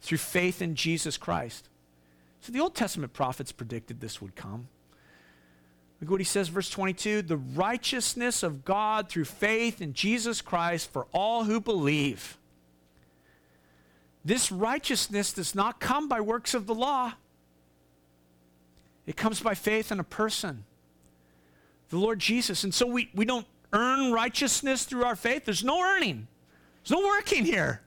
[0.01, 1.69] through faith in Jesus Christ.
[2.41, 4.69] So the Old Testament prophets predicted this would come.
[6.01, 10.93] Look what he says, verse 22 the righteousness of God through faith in Jesus Christ
[10.93, 12.37] for all who believe.
[14.25, 17.15] This righteousness does not come by works of the law.
[19.07, 20.65] It comes by faith in a person,
[21.91, 22.65] the Lord Jesus.
[22.65, 25.45] And so we, we don't earn righteousness through our faith.
[25.45, 26.27] There's no earning,
[26.83, 27.81] there's no working here.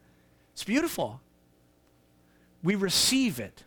[0.53, 1.21] It's beautiful.
[2.63, 3.63] We receive it.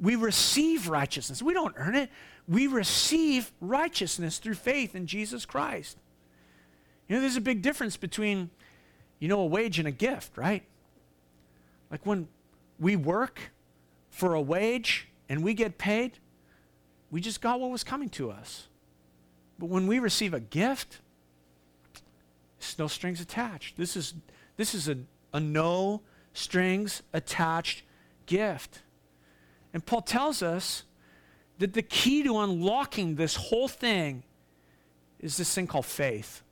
[0.00, 1.40] We receive righteousness.
[1.40, 2.10] We don't earn it.
[2.48, 5.98] We receive righteousness through faith in Jesus Christ.
[7.08, 8.50] You know, there's a big difference between,
[9.20, 10.64] you know, a wage and a gift, right?
[11.90, 12.28] Like when
[12.80, 13.40] we work
[14.10, 16.18] for a wage and we get paid,
[17.10, 18.68] we just got what was coming to us.
[19.58, 20.98] But when we receive a gift,
[22.58, 23.76] it's no strings attached.
[23.76, 24.14] This is,
[24.56, 24.98] this is a,
[25.32, 27.82] a no strings attached
[28.26, 28.80] gift.
[29.72, 30.84] And Paul tells us
[31.58, 34.22] that the key to unlocking this whole thing
[35.18, 36.42] is this thing called faith.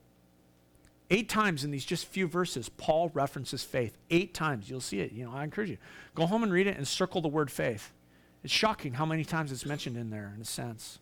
[1.11, 3.97] Eight times in these just few verses, Paul references faith.
[4.11, 4.68] Eight times.
[4.68, 5.12] You'll see it.
[5.12, 5.79] You know, I encourage you.
[6.14, 7.92] Go home and read it and circle the word faith.
[8.49, 11.01] It's shocking how many times it's mentioned in there, in a sense.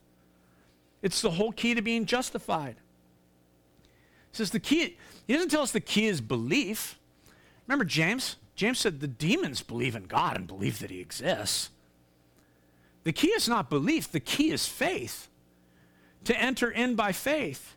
[1.01, 2.75] It's the whole key to being justified.
[4.33, 4.97] He says the key,
[5.29, 6.99] he doesn't tell us the key is belief.
[7.69, 8.35] Remember James?
[8.57, 11.71] James said the demons believe in God and believe that he exists.
[13.05, 15.29] The key is not belief, the key is faith.
[16.25, 17.77] To enter in by faith.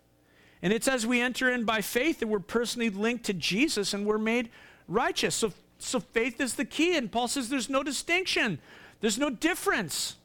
[0.64, 4.08] And it's as we enter in by faith that we're personally linked to Jesus and
[4.08, 4.50] we're made
[4.88, 5.36] righteous.
[5.36, 6.98] So, so faith is the key.
[6.98, 8.58] And Paul says there's no distinction
[9.02, 10.16] there's no difference.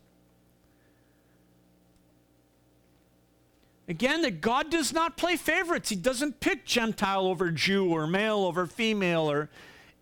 [3.87, 5.91] Again, that God does not play favorites.
[5.91, 9.51] He doesn't pick Gentile over Jew or male over female or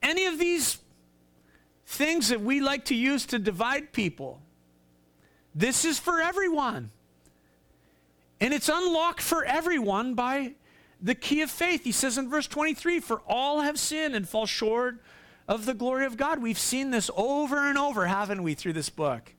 [0.03, 0.79] any of these
[1.87, 4.41] things that we like to use to divide people.
[5.55, 6.91] This is for everyone.
[8.41, 10.55] And it's unlocked for everyone by
[11.01, 11.85] the key of faith.
[11.85, 15.03] He says in verse 23 For all have sinned and fall short
[15.53, 16.41] of the glory of God.
[16.41, 19.35] We've seen this over and over, haven't we, through this book?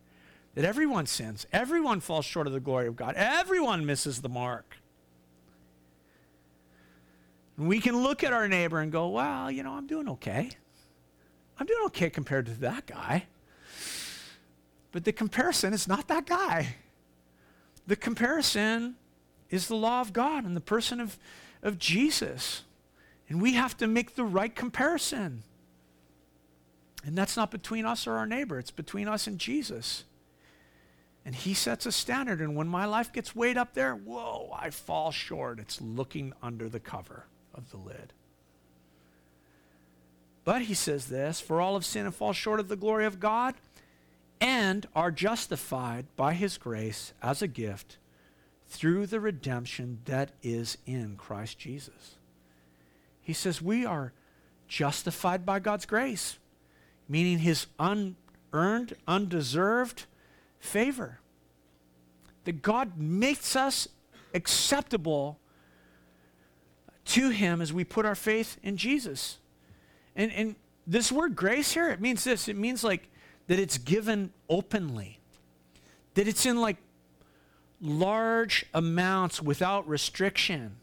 [0.53, 4.77] That everyone sins, everyone falls short of the glory of God, everyone misses the mark.
[7.57, 10.51] And we can look at our neighbor and go, well, you know, I'm doing okay.
[11.59, 13.25] I'm doing okay compared to that guy.
[14.91, 16.75] But the comparison is not that guy.
[17.87, 18.95] The comparison
[19.49, 21.17] is the law of God and the person of,
[21.63, 22.61] of Jesus.
[23.29, 25.41] And we have to make the right comparison.
[27.03, 30.05] And that's not between us or our neighbor, it's between us and Jesus.
[31.25, 32.41] And he sets a standard.
[32.41, 35.57] And when my life gets weighed up there, whoa, I fall short.
[35.57, 38.11] It's looking under the cover of the lid.
[40.43, 43.19] But he says this for all of sin and fall short of the glory of
[43.19, 43.55] God
[44.41, 47.97] and are justified by his grace as a gift
[48.67, 52.15] through the redemption that is in Christ Jesus.
[53.21, 54.11] He says we are
[54.67, 56.39] justified by God's grace,
[57.07, 60.05] meaning his unearned, undeserved
[60.59, 61.19] favor.
[62.45, 63.87] That God makes us
[64.33, 65.39] acceptable
[67.05, 69.37] to him as we put our faith in Jesus.
[70.15, 73.09] And, and this word grace here, it means this it means like
[73.47, 75.19] that it's given openly,
[76.13, 76.77] that it's in like
[77.81, 80.77] large amounts without restriction.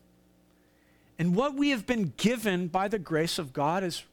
[1.19, 4.05] And what we have been given by the grace of God is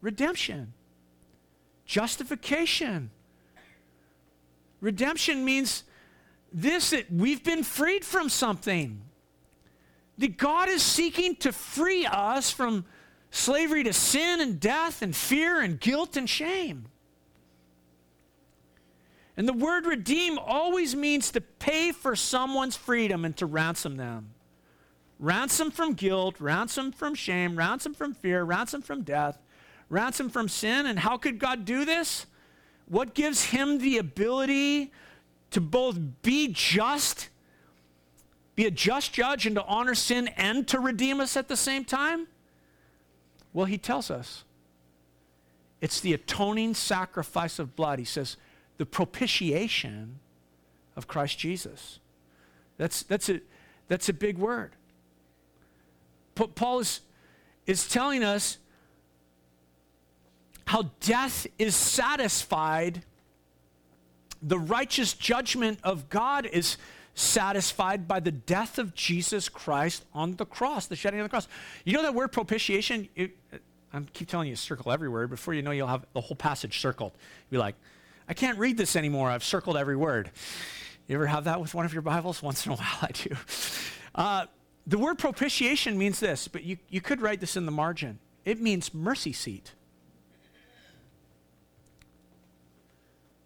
[0.00, 0.72] redemption,
[1.84, 3.10] justification.
[4.80, 5.84] Redemption means
[6.52, 9.02] this that we've been freed from something.
[10.18, 12.84] That God is seeking to free us from
[13.30, 16.86] slavery to sin and death and fear and guilt and shame.
[19.36, 24.30] And the word redeem always means to pay for someone's freedom and to ransom them.
[25.18, 29.38] Ransom from guilt, ransom from shame, ransom from fear, ransom from death,
[29.88, 30.86] ransom from sin.
[30.86, 32.26] And how could God do this?
[32.86, 34.92] What gives him the ability
[35.50, 37.28] to both be just,
[38.54, 41.84] be a just judge, and to honor sin and to redeem us at the same
[41.84, 42.26] time?
[43.52, 44.44] Well, he tells us
[45.80, 47.98] it's the atoning sacrifice of blood.
[47.98, 48.36] He says,
[48.78, 50.18] the propitiation
[50.96, 52.00] of Christ Jesus.
[52.76, 53.40] That's, that's, a,
[53.88, 54.72] that's a big word.
[56.34, 57.00] Paul is,
[57.66, 58.58] is telling us
[60.66, 63.02] how death is satisfied,
[64.42, 66.76] the righteous judgment of God is
[67.14, 71.48] satisfied by the death of Jesus Christ on the cross, the shedding of the cross.
[71.84, 73.08] You know that word propitiation?
[73.14, 73.36] It,
[73.92, 75.28] I keep telling you, circle everywhere.
[75.28, 77.12] Before you know, you'll have the whole passage circled.
[77.50, 77.76] You'll be like,
[78.28, 79.30] I can't read this anymore.
[79.30, 80.30] I've circled every word.
[81.06, 82.42] You ever have that with one of your Bibles?
[82.42, 83.36] Once in a while, I do.
[84.14, 84.46] Uh,
[84.86, 88.18] the word propitiation means this, but you, you could write this in the margin.
[88.44, 89.72] It means mercy seat.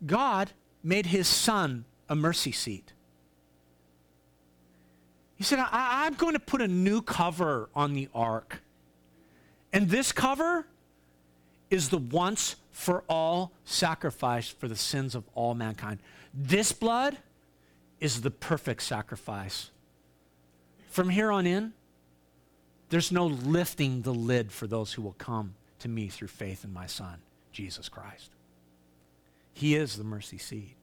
[0.07, 2.93] God made his son a mercy seat.
[5.37, 8.61] He said, I, am going to put a new cover on the ark.
[9.73, 10.67] And this cover
[11.71, 16.01] is the once for all sacrifice for the sins of all mankind.
[16.35, 17.19] This blood
[18.01, 19.71] is the perfect sacrifice.
[20.89, 21.73] From here on in,
[22.89, 26.73] there's no lifting the lid for those who will come to me through faith in
[26.73, 27.19] my Son,
[27.53, 28.31] Jesus Christ.
[29.59, 30.77] He is the mercy seat.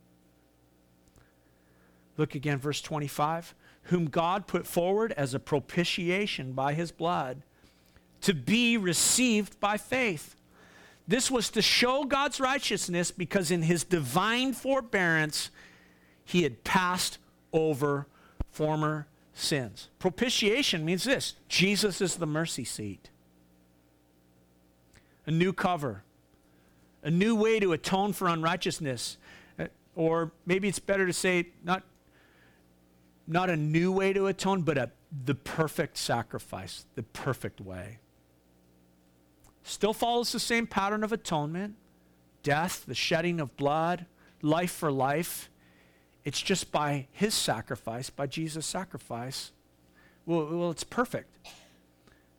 [2.17, 3.55] Look again, verse 25.
[3.83, 7.41] Whom God put forward as a propitiation by his blood
[8.19, 10.35] to be received by faith.
[11.07, 15.51] This was to show God's righteousness because in his divine forbearance,
[16.25, 17.17] he had passed
[17.53, 18.07] over
[18.51, 19.87] former sins.
[19.99, 23.09] Propitiation means this Jesus is the mercy seat,
[25.25, 26.03] a new cover,
[27.05, 29.17] a new way to atone for unrighteousness.
[29.57, 31.83] Uh, or maybe it's better to say, not,
[33.27, 34.91] not a new way to atone, but a,
[35.23, 37.99] the perfect sacrifice, the perfect way.
[39.63, 41.75] Still follows the same pattern of atonement
[42.43, 44.05] death, the shedding of blood,
[44.43, 45.49] life for life.
[46.23, 49.51] It's just by his sacrifice, by Jesus' sacrifice.
[50.27, 51.35] Well, well, it's perfect.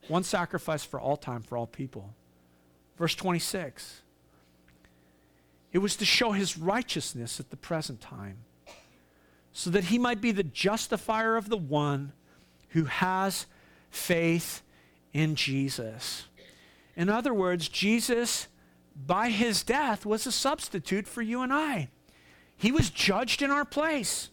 [0.07, 2.15] One sacrifice for all time, for all people.
[2.97, 4.03] Verse 26.
[5.77, 8.39] It was to show his righteousness at the present time,
[9.53, 12.13] so that he might be the justifier of the one
[12.71, 13.45] who has
[13.91, 14.63] faith
[15.13, 16.29] in Jesus.
[16.97, 18.49] In other words, Jesus,
[19.07, 21.91] by his death, was a substitute for you and I.
[22.57, 24.31] He was judged in our place.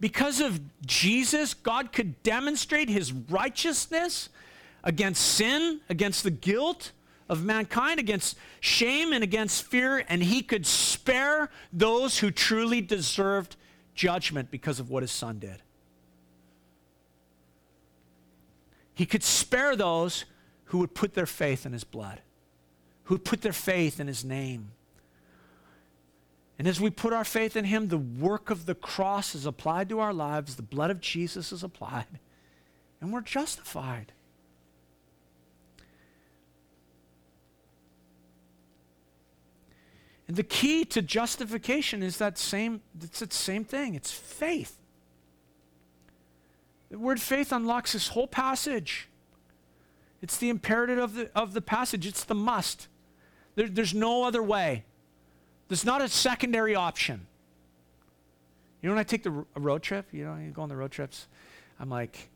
[0.00, 4.30] Because of Jesus, God could demonstrate his righteousness
[4.82, 6.90] against sin, against the guilt
[7.28, 13.56] of mankind, against shame, and against fear, and he could spare those who truly deserved
[13.94, 15.62] judgment because of what his son did.
[18.94, 20.24] He could spare those
[20.66, 22.20] who would put their faith in his blood,
[23.04, 24.72] who would put their faith in his name.
[26.58, 29.88] And as we put our faith in him, the work of the cross is applied
[29.90, 32.06] to our lives, the blood of Jesus is applied,
[33.00, 34.12] and we're justified.
[40.28, 43.94] And the key to justification is that same, it's the same thing.
[43.94, 44.76] It's faith.
[46.90, 49.08] The word faith unlocks this whole passage.
[50.20, 52.88] It's the imperative of the, of the passage, it's the must.
[53.54, 54.84] There, there's no other way.
[55.68, 57.26] There's not a secondary option.
[58.82, 60.90] You know, when I take the road trip, you know, you go on the road
[60.90, 61.26] trips,
[61.80, 62.30] I'm like,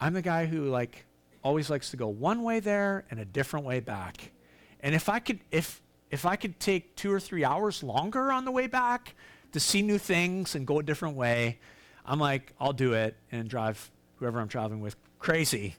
[0.00, 1.04] I'm the guy who like
[1.42, 4.32] always likes to go one way there and a different way back.
[4.80, 5.80] And if I could, if
[6.10, 9.14] if I could take two or three hours longer on the way back
[9.52, 11.58] to see new things and go a different way,
[12.04, 15.76] I'm like, I'll do it and drive whoever I'm traveling with crazy.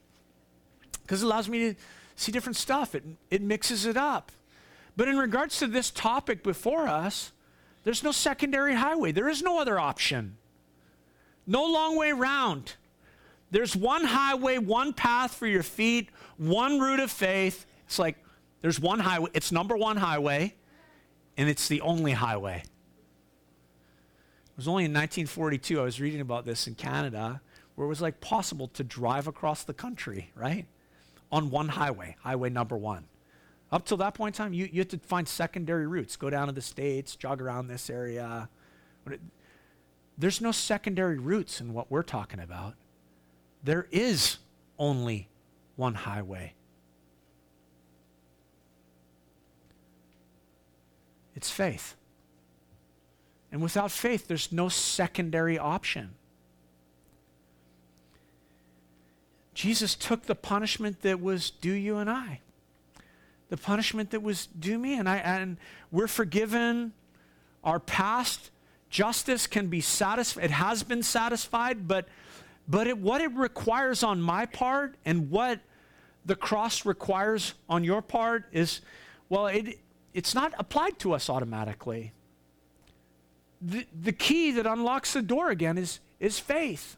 [1.03, 1.75] Because it allows me to
[2.15, 2.95] see different stuff.
[2.95, 4.31] It, it mixes it up.
[4.97, 7.31] But in regards to this topic before us,
[7.83, 9.11] there's no secondary highway.
[9.11, 10.37] There is no other option.
[11.45, 12.73] No long way round.
[13.51, 17.65] There's one highway, one path for your feet, one route of faith.
[17.85, 18.17] It's like
[18.65, 20.55] there's one highway, it's number one highway,
[21.37, 22.63] and it's the only highway.
[22.63, 27.41] It was only in 1942, I was reading about this in Canada,
[27.75, 30.65] where it was like possible to drive across the country, right?
[31.31, 33.05] On one highway, highway number one.
[33.71, 36.15] Up till that point in time, you, you had to find secondary routes.
[36.15, 38.49] Go down to the States, jog around this area.
[39.05, 39.21] It,
[40.17, 42.73] there's no secondary routes in what we're talking about.
[43.63, 44.39] There is
[44.79, 45.29] only
[45.75, 46.55] one highway.
[51.35, 51.95] It's faith.
[53.51, 56.15] And without faith, there's no secondary option.
[59.53, 62.41] Jesus took the punishment that was due you and I
[63.49, 64.97] the punishment that was due me.
[64.97, 65.57] And, I, and
[65.91, 66.93] we're forgiven.
[67.63, 68.51] Our past
[68.89, 70.45] justice can be satisfied.
[70.45, 72.07] It has been satisfied, but,
[72.67, 75.59] but it, what it requires on my part and what
[76.25, 78.81] the cross requires on your part is,
[79.29, 79.79] well, it,
[80.15, 82.13] it's not applied to us automatically.
[83.61, 86.95] The, the key that unlocks the door again is, is faith.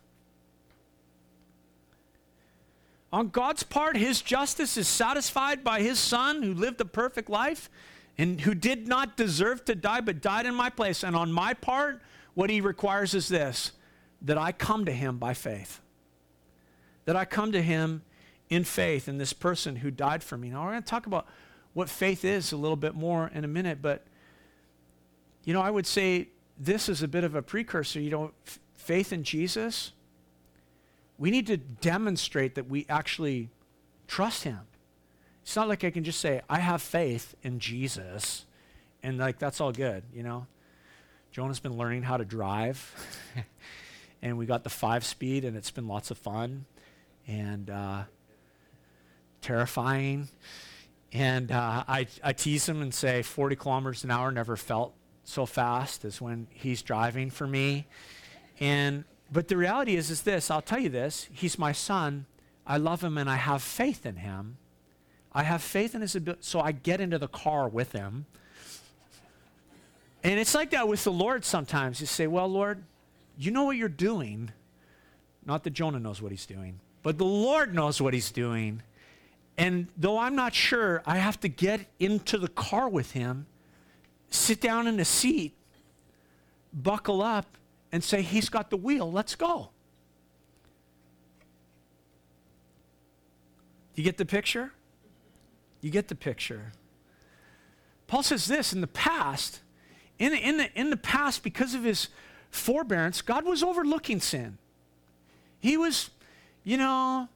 [3.11, 7.71] On God's part, his justice is satisfied by his son who lived a perfect life
[8.19, 11.03] and who did not deserve to die but died in my place.
[11.03, 12.01] And on my part,
[12.35, 13.71] what he requires is this
[14.21, 15.81] that I come to him by faith.
[17.05, 18.03] That I come to him
[18.49, 20.49] in faith in this person who died for me.
[20.49, 21.27] Now, we're going to talk about
[21.73, 24.03] what faith is a little bit more in a minute, but
[25.43, 28.01] you know, I would say this is a bit of a precursor.
[28.01, 29.91] You know, f- faith in Jesus
[31.17, 33.49] we need to demonstrate that we actually
[34.07, 34.59] trust him.
[35.41, 38.45] It's not like I can just say, I have faith in Jesus,
[39.01, 40.45] and like that's all good, you know?
[41.31, 42.93] Jonah's been learning how to drive,
[44.21, 46.65] and we got the five speed, and it's been lots of fun
[47.27, 48.03] and uh,
[49.41, 50.27] terrifying.
[51.13, 54.93] And uh, I, I tease him and say, 40 kilometers an hour never felt
[55.23, 57.87] so fast as when he's driving for me.
[58.59, 62.25] And but the reality is, is this I'll tell you this He's my son.
[62.65, 64.57] I love him and I have faith in him.
[65.31, 68.25] I have faith in his ability, so I get into the car with him.
[70.23, 72.01] And it's like that with the Lord sometimes.
[72.01, 72.83] You say, Well, Lord,
[73.37, 74.51] you know what you're doing.
[75.45, 78.81] Not that Jonah knows what he's doing, but the Lord knows what he's doing.
[79.57, 83.47] And though I'm not sure, I have to get into the car with him,
[84.29, 85.55] sit down in the seat,
[86.71, 87.57] buckle up,
[87.91, 89.69] and say, He's got the wheel, let's go.
[93.95, 94.73] You get the picture?
[95.81, 96.73] You get the picture.
[98.05, 99.61] Paul says this in the past,
[100.19, 102.09] in, in, the, in the past, because of his
[102.51, 104.59] forbearance, God was overlooking sin.
[105.59, 106.11] He was,
[106.63, 107.27] you know,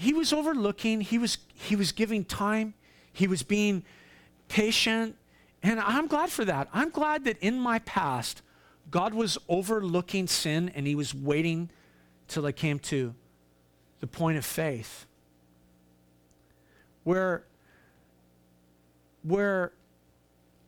[0.00, 2.74] he was overlooking, he was, he was giving time,
[3.12, 3.82] he was being
[4.46, 5.16] patient,
[5.60, 6.68] and I'm glad for that.
[6.72, 8.42] I'm glad that in my past,
[8.92, 11.68] God was overlooking sin and he was waiting
[12.28, 13.12] till I came to
[13.98, 15.04] the point of faith.
[17.02, 17.42] Where,
[19.24, 19.72] where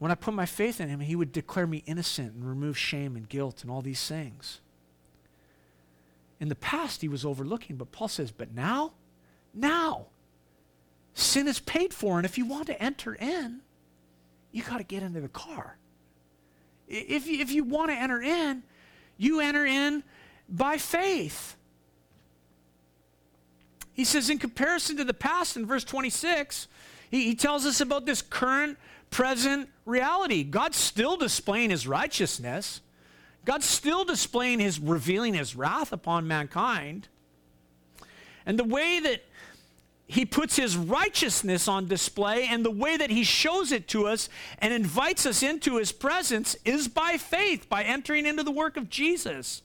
[0.01, 3.15] when I put my faith in him, he would declare me innocent and remove shame
[3.15, 4.61] and guilt and all these things.
[6.41, 8.95] In the past, he was overlooking, but Paul says, but now,
[9.55, 10.07] now,
[11.15, 12.19] sin is paid for.
[12.19, 13.61] And if you want to enter in,
[14.53, 15.77] you got to get into the car.
[16.89, 18.63] If you, if you want to enter in,
[19.17, 20.03] you enter in
[20.49, 21.57] by faith.
[23.93, 26.69] He says, in comparison to the past, in verse 26,
[27.11, 28.79] he, he tells us about this current,
[29.11, 30.43] present reality.
[30.43, 32.81] God's still displaying his righteousness,
[33.45, 37.09] God's still displaying his, revealing his wrath upon mankind.
[38.47, 39.23] And the way that
[40.11, 44.29] he puts his righteousness on display, and the way that he shows it to us
[44.59, 48.91] and invites us into his presence is by faith, by entering into the work of
[48.91, 49.63] Jesus.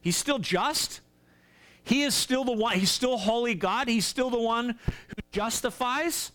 [0.00, 1.02] He's still just.
[1.84, 3.86] He is still the one, he's still holy God.
[3.86, 6.32] He's still the one who justifies,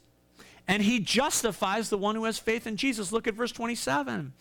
[0.66, 3.12] and he justifies the one who has faith in Jesus.
[3.12, 4.32] Look at verse 27.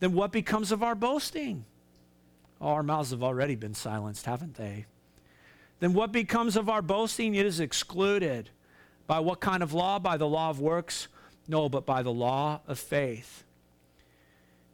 [0.00, 1.64] Then what becomes of our boasting?
[2.60, 4.86] Oh, our mouths have already been silenced, haven't they?
[5.80, 7.34] Then what becomes of our boasting?
[7.34, 8.50] It is excluded.
[9.06, 9.98] By what kind of law?
[9.98, 11.08] By the law of works?
[11.48, 13.44] No, but by the law of faith.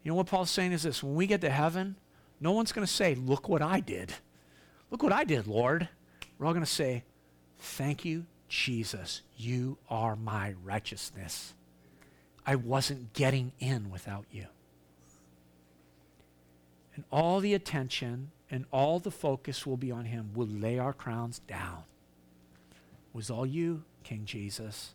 [0.03, 1.97] You know what Paul's saying is this when we get to heaven,
[2.41, 4.13] no one's going to say, Look what I did.
[4.91, 5.89] Look what I did, Lord.
[6.39, 7.05] We're all going to say,
[7.59, 9.23] Thank you, Jesus.
[9.37, 11.55] You are my righteousness.
[12.45, 14.47] I wasn't getting in without you.
[16.95, 20.31] And all the attention and all the focus will be on him.
[20.35, 21.85] We'll lay our crowns down.
[22.71, 24.93] It was all you, King Jesus.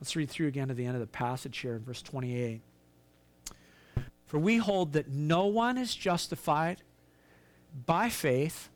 [0.00, 2.60] Let's read through again to the end of the passage here in verse 28.
[4.26, 6.82] For we hold that no one is justified
[7.86, 8.68] by faith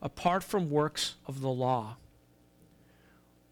[0.00, 1.96] apart from works of the law.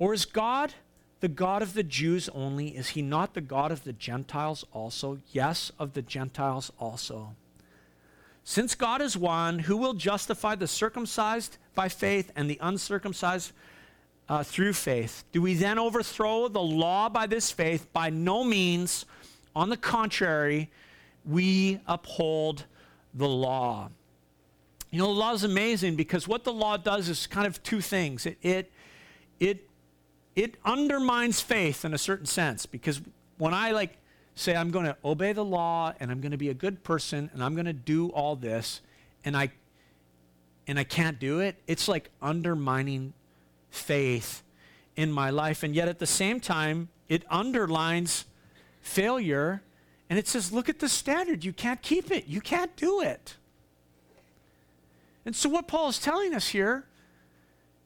[0.01, 0.74] Or is God
[1.20, 2.76] the God of the Jews only?
[2.76, 5.18] Is he not the God of the Gentiles also?
[5.30, 7.36] Yes, of the Gentiles also.
[8.51, 13.53] Since God is one, who will justify the circumcised by faith and the uncircumcised
[14.28, 15.22] uh, through faith?
[15.30, 17.86] Do we then overthrow the law by this faith?
[17.92, 19.07] By no means.
[19.55, 20.68] On the contrary,
[21.24, 22.64] we uphold
[23.14, 23.88] the law.
[24.90, 27.80] You know, the law is amazing because what the law does is kind of two
[27.80, 28.26] things.
[28.26, 28.72] It, it,
[29.38, 29.70] it,
[30.34, 33.01] it undermines faith in a certain sense because
[33.38, 33.96] when I like
[34.34, 37.30] say, I'm going to obey the law and I'm going to be a good person
[37.32, 38.80] and I'm going to do all this,
[39.24, 39.50] and I,
[40.66, 43.12] and I can't do it, it's like undermining
[43.70, 44.42] faith
[44.96, 45.62] in my life.
[45.62, 48.24] And yet at the same time, it underlines
[48.80, 49.62] failure
[50.08, 51.44] and it says, look at the standard.
[51.44, 53.36] You can't keep it, you can't do it.
[55.24, 56.86] And so, what Paul is telling us here,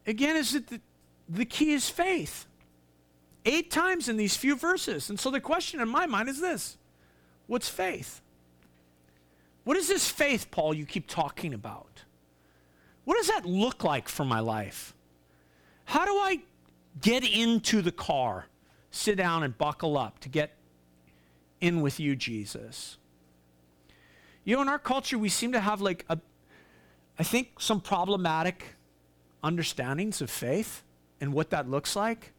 [0.07, 0.80] again, is that the,
[1.28, 2.47] the key is faith
[3.45, 5.11] eight times in these few verses.
[5.11, 6.76] And so the question in my mind is this
[7.47, 8.20] What's faith?
[9.64, 12.03] What is this faith, Paul, you keep talking about?
[13.05, 14.95] What does that look like for my life?
[15.86, 16.40] How do I
[17.01, 18.47] get into the car,
[18.90, 20.57] sit down and buckle up to get
[21.61, 22.99] in with you, Jesus?
[24.45, 26.18] You know, in our culture, we seem to have like a,
[27.18, 28.64] I think, some problematic
[29.42, 30.82] understandings of faith
[31.20, 32.34] and what that looks like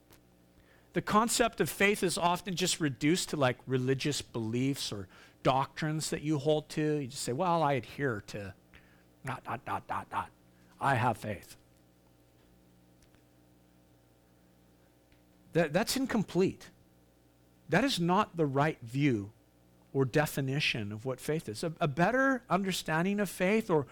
[0.95, 5.09] the concept of faith is often just reduced to like religious beliefs or
[5.43, 6.99] doctrines that you hold to.
[6.99, 8.53] You just say, well, I adhere to
[9.25, 10.29] dot, dot, dot, dot, dot.
[10.79, 11.57] I have faith.
[15.51, 16.69] That, that's incomplete.
[17.67, 19.31] That is not the right view
[19.91, 21.61] or definition of what faith is.
[21.61, 23.85] A, a better understanding of faith, or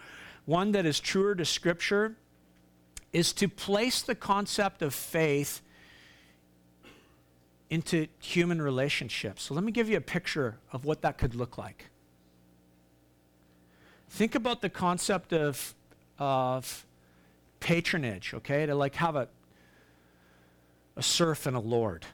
[0.45, 2.15] one that is truer to Scripture,
[3.11, 5.61] is to place the concept of faith
[7.73, 9.41] into human relationships.
[9.41, 11.89] So let me give you a picture of what that could look like.
[14.09, 15.73] Think about the concept of,
[16.19, 16.85] of
[17.59, 18.67] patronage, okay?
[18.67, 19.27] To like have a,
[20.95, 22.05] a serf and a lord.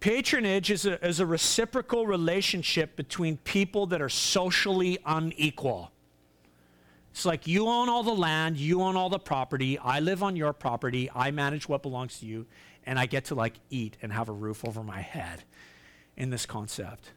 [0.00, 5.92] Patronage is a, is a reciprocal relationship between people that are socially unequal.
[7.12, 10.34] It's like you own all the land, you own all the property, I live on
[10.34, 12.46] your property, I manage what belongs to you,
[12.86, 15.44] and I get to like eat and have a roof over my head
[16.16, 17.10] in this concept.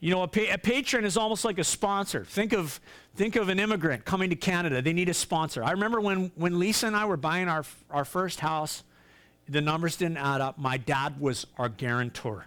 [0.00, 2.24] You know, a, pa- a, patron is almost like a sponsor.
[2.24, 2.80] Think of,
[3.16, 4.80] think of an immigrant coming to Canada.
[4.80, 5.62] They need a sponsor.
[5.62, 8.82] I remember when, when Lisa and I were buying our, our first house,
[9.46, 10.58] the numbers didn't add up.
[10.58, 12.46] My dad was our guarantor.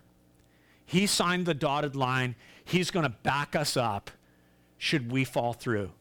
[0.85, 2.35] He signed the dotted line.
[2.65, 4.09] He's going to back us up
[4.79, 5.91] should we fall through.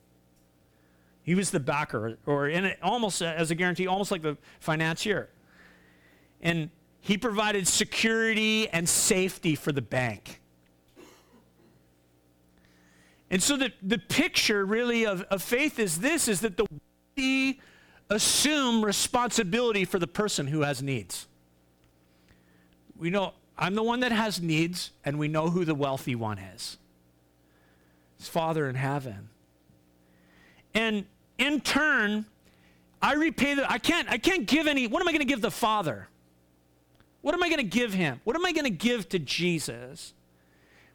[1.22, 5.28] He was the backer, or in it, almost as a guarantee, almost like the financier
[6.42, 6.70] and
[7.00, 10.40] he provided security and safety for the bank.
[13.30, 16.66] And so the, the picture really of, of faith is this is that the
[17.16, 17.60] we
[18.10, 21.26] assume responsibility for the person who has needs.
[22.96, 26.38] We know I'm the one that has needs, and we know who the wealthy one
[26.38, 26.78] is.
[28.18, 29.28] His Father in heaven.
[30.74, 31.06] And
[31.38, 32.26] in turn,
[33.00, 35.40] I repay the I can't I can't give any what am I going to give
[35.40, 36.08] the Father?
[37.22, 38.20] What am I going to give him?
[38.24, 40.12] What am I going to give to Jesus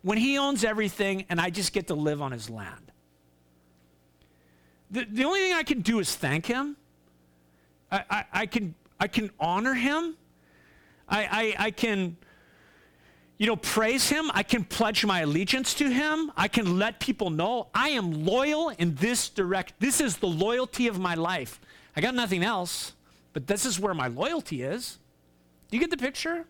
[0.02, 2.92] when he owns everything and I just get to live on his land?
[4.92, 6.78] The, the only thing I can do is thank him.
[7.92, 10.16] I, I, I can, I can honor him.
[11.10, 12.18] I, I, I can,
[13.38, 14.30] you know, praise him.
[14.34, 16.32] I can pledge my allegiance to him.
[16.36, 19.80] I can let people know I am loyal in this direct.
[19.80, 21.62] This is the loyalty of my life.
[21.96, 22.94] I got nothing else,
[23.32, 24.98] but this is where my loyalty is.
[25.70, 26.46] Do you get the picture?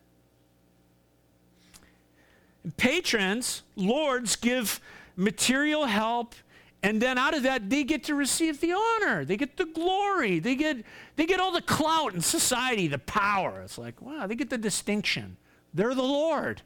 [2.76, 4.80] Patrons, lords give
[5.16, 6.36] material help
[6.84, 9.26] and then out of that they get to receive the honor.
[9.26, 10.40] They get the glory.
[10.40, 13.62] They get they get all the clout in society the power.
[13.62, 15.38] It's like wow they get the distinction.
[15.74, 16.62] They're the lord.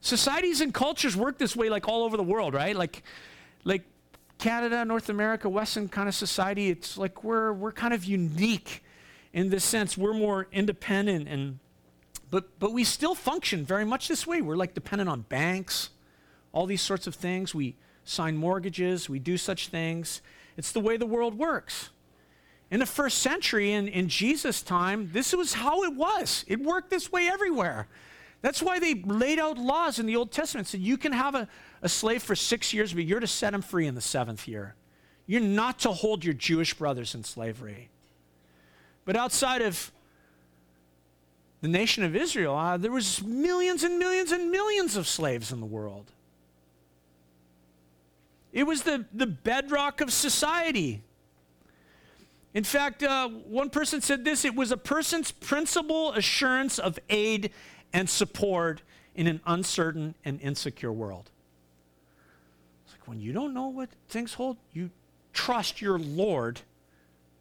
[0.00, 2.74] Societies and cultures work this way like all over the world right?
[2.74, 3.02] Like
[3.64, 3.82] like
[4.38, 8.82] canada north america western kind of society it's like we're we're kind of unique
[9.32, 11.58] in this sense we're more independent and
[12.30, 15.90] but but we still function very much this way we're like dependent on banks
[16.52, 17.76] all these sorts of things we
[18.10, 20.20] sign mortgages, we do such things.
[20.56, 21.90] It's the way the world works.
[22.70, 26.44] In the first century, in, in Jesus' time, this was how it was.
[26.46, 27.88] It worked this way everywhere.
[28.42, 30.68] That's why they laid out laws in the Old Testament.
[30.68, 31.48] Said you can have a,
[31.82, 34.76] a slave for six years, but you're to set him free in the seventh year.
[35.26, 37.90] You're not to hold your Jewish brothers in slavery.
[39.10, 39.90] But outside of
[41.62, 45.58] the nation of Israel, uh, there was millions and millions and millions of slaves in
[45.58, 46.12] the world.
[48.52, 51.02] It was the, the bedrock of society.
[52.54, 57.50] In fact, uh, one person said this it was a person's principal assurance of aid
[57.92, 58.80] and support
[59.16, 61.32] in an uncertain and insecure world.
[62.84, 64.90] It's like when you don't know what things hold, you
[65.32, 66.60] trust your Lord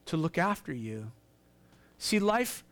[0.08, 1.12] to look after you.
[2.00, 2.64] See, life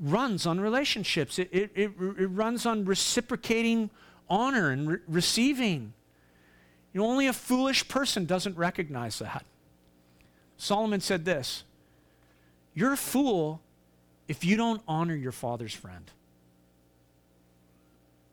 [0.00, 3.90] runs on relationships, it, it, it, it runs on reciprocating
[4.28, 5.92] honor and re- receiving.
[6.92, 9.44] You know, only a foolish person doesn't recognize that.
[10.56, 11.64] Solomon said this
[12.74, 13.60] You're a fool
[14.26, 16.10] if you don't honor your father's friend.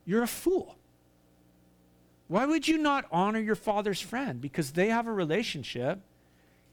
[0.06, 0.76] You're a fool.
[2.28, 4.40] Why would you not honor your father's friend?
[4.40, 6.00] Because they have a relationship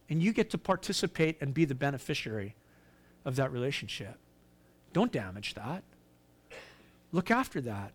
[0.09, 2.55] and you get to participate and be the beneficiary
[3.25, 4.17] of that relationship.
[4.93, 5.83] Don't damage that.
[7.13, 7.93] Look after that.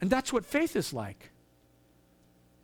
[0.00, 1.30] And that's what faith is like.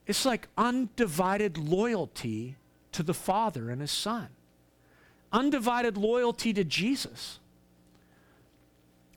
[0.06, 2.56] It's like undivided loyalty
[2.92, 4.28] to the Father and His Son,
[5.32, 7.38] undivided loyalty to Jesus.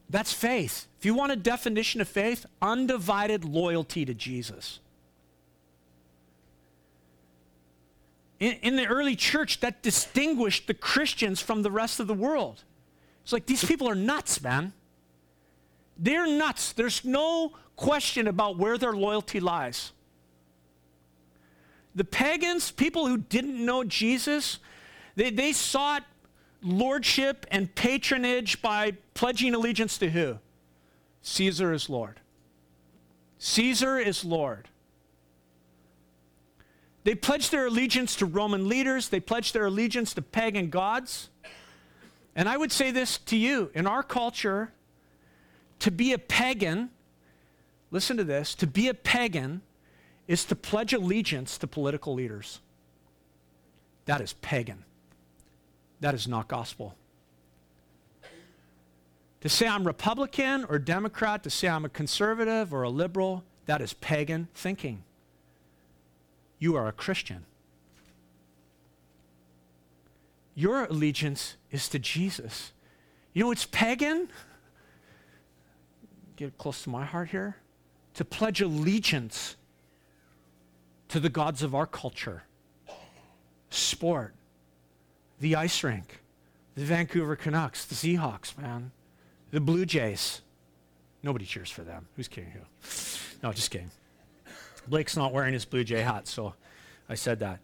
[0.08, 0.86] That's faith.
[0.98, 4.80] If you want a definition of faith, undivided loyalty to Jesus.
[8.40, 12.64] In, in, the early church, that distinguished the Christians from the rest of the world.
[13.22, 14.72] It's like these people are nuts, man.
[15.96, 16.72] They're nuts.
[16.72, 19.92] There's no question about where their loyalty lies
[21.94, 24.58] the pagans, people who didn't know Jesus,
[25.14, 26.04] they, they sought
[26.62, 30.38] lordship and patronage by pledging allegiance to who?
[31.22, 32.20] Caesar is Lord.
[33.38, 34.68] Caesar is Lord.
[37.04, 41.28] They pledged their allegiance to Roman leaders, they pledged their allegiance to pagan gods.
[42.34, 44.72] And I would say this to you in our culture,
[45.80, 46.90] to be a pagan,
[47.90, 49.60] listen to this, to be a pagan
[50.26, 52.60] is to pledge allegiance to political leaders.
[54.06, 54.84] That is pagan.
[56.00, 56.96] That is not gospel.
[59.42, 63.82] To say I'm Republican or Democrat, to say I'm a conservative or a liberal, that
[63.82, 65.04] is pagan thinking.
[66.58, 67.44] You are a Christian.
[70.54, 72.72] Your allegiance is to Jesus.
[73.32, 74.28] You know it's pagan?
[76.36, 77.56] Get close to my heart here.
[78.14, 79.56] To pledge allegiance
[81.08, 82.44] to the gods of our culture
[83.70, 84.34] sport,
[85.40, 86.20] the ice rink,
[86.76, 88.92] the Vancouver Canucks, the Seahawks, man,
[89.50, 90.42] the Blue Jays.
[91.22, 92.06] Nobody cheers for them.
[92.16, 92.60] Who's kidding who?
[93.42, 93.90] No, just kidding.
[94.88, 96.54] Blake's not wearing his Blue Jay hat, so
[97.08, 97.60] I said that.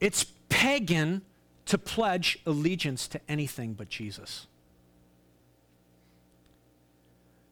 [0.00, 1.22] It's pagan
[1.66, 4.46] to pledge allegiance to anything but Jesus.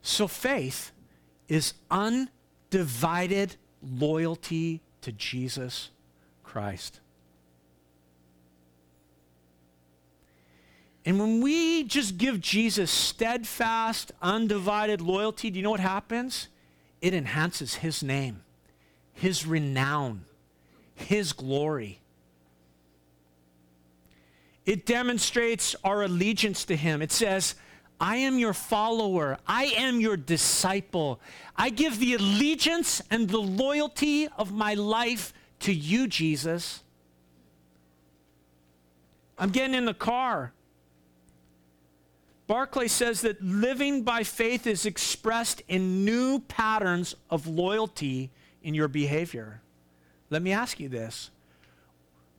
[0.03, 0.93] So faith
[1.49, 5.91] is undivided loyalty to Jesus
[6.43, 7.01] Christ.
[11.05, 16.49] And when we just give Jesus steadfast, undivided loyalty, do you know what happens?
[17.03, 18.45] It enhances his name,
[19.13, 20.25] his renown,
[20.95, 21.99] his glory.
[24.65, 27.03] It demonstrates our allegiance to him.
[27.03, 27.57] It says,
[28.01, 29.39] I am your follower.
[29.47, 31.21] I am your disciple.
[31.57, 36.83] I give the allegiance and the loyalty of my life to you, Jesus.
[39.37, 40.53] I'm getting in the car.
[42.53, 48.31] Barclay says that living by faith is expressed in new patterns of loyalty
[48.63, 49.63] in your behavior.
[50.29, 51.31] Let me ask you this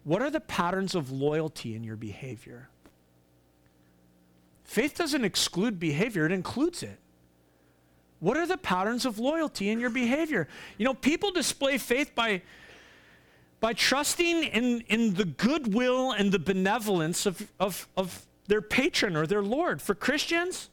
[0.03, 2.69] What are the patterns of loyalty in your behavior?
[4.63, 6.99] Faith doesn't exclude behavior, it includes it.
[8.19, 10.47] What are the patterns of loyalty in your behavior?
[10.77, 12.43] You know, people display faith by,
[13.59, 19.25] by trusting in, in the goodwill and the benevolence of, of, of their patron or
[19.25, 19.81] their Lord.
[19.81, 20.69] For Christians,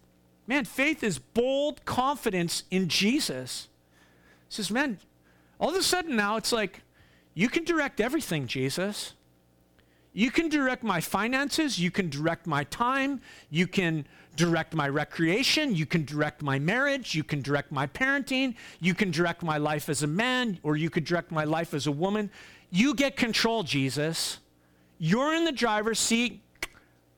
[0.46, 3.68] man, faith is bold confidence in Jesus.
[4.48, 4.98] It says, man,
[5.58, 6.82] all of a sudden now it's like,
[7.34, 9.14] you can direct everything, Jesus.
[10.12, 15.74] You can direct my finances, you can direct my time, you can direct my recreation,
[15.74, 19.88] you can direct my marriage, you can direct my parenting, you can direct my life
[19.88, 22.30] as a man, or you could direct my life as a woman.
[22.70, 24.38] You get control, Jesus.
[24.98, 26.40] You're in the driver's seat.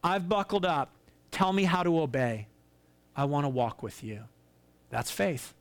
[0.03, 0.91] I've buckled up.
[1.31, 2.47] Tell me how to obey.
[3.15, 4.25] I want to walk with you.
[4.91, 5.55] That's faith.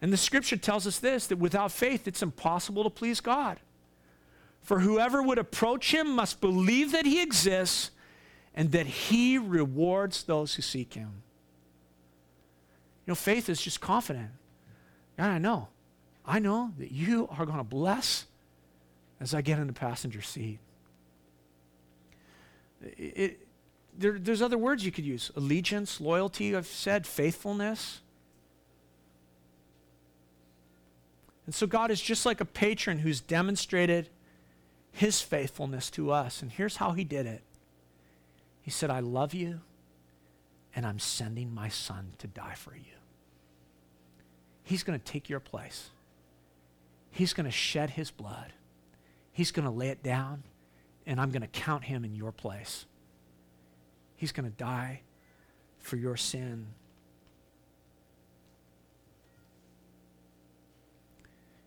[0.00, 3.58] And the scripture tells us this that without faith, it's impossible to please God.
[4.62, 7.90] For whoever would approach him must believe that he exists
[8.54, 11.22] and that he rewards those who seek him.
[13.06, 14.30] You know, faith is just confident.
[15.16, 15.68] God, I know.
[16.26, 18.26] I know that you are going to bless
[19.20, 20.58] as I get in the passenger seat.
[22.82, 23.46] It,
[23.96, 28.00] there, there's other words you could use allegiance, loyalty, I've said, faithfulness.
[31.46, 34.08] And so God is just like a patron who's demonstrated
[34.92, 36.42] his faithfulness to us.
[36.42, 37.42] And here's how he did it
[38.60, 39.60] He said, I love you,
[40.76, 42.82] and I'm sending my son to die for you.
[44.62, 45.90] He's going to take your place,
[47.10, 48.52] he's going to shed his blood,
[49.32, 50.44] he's going to lay it down,
[51.08, 52.84] and I'm going to count him in your place.
[54.14, 55.00] He's going to die
[55.78, 56.66] for your sin.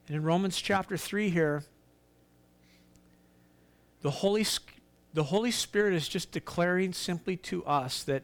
[0.07, 1.63] And in Romans chapter 3 here,
[4.01, 4.45] the Holy,
[5.13, 8.21] the Holy Spirit is just declaring simply to us that,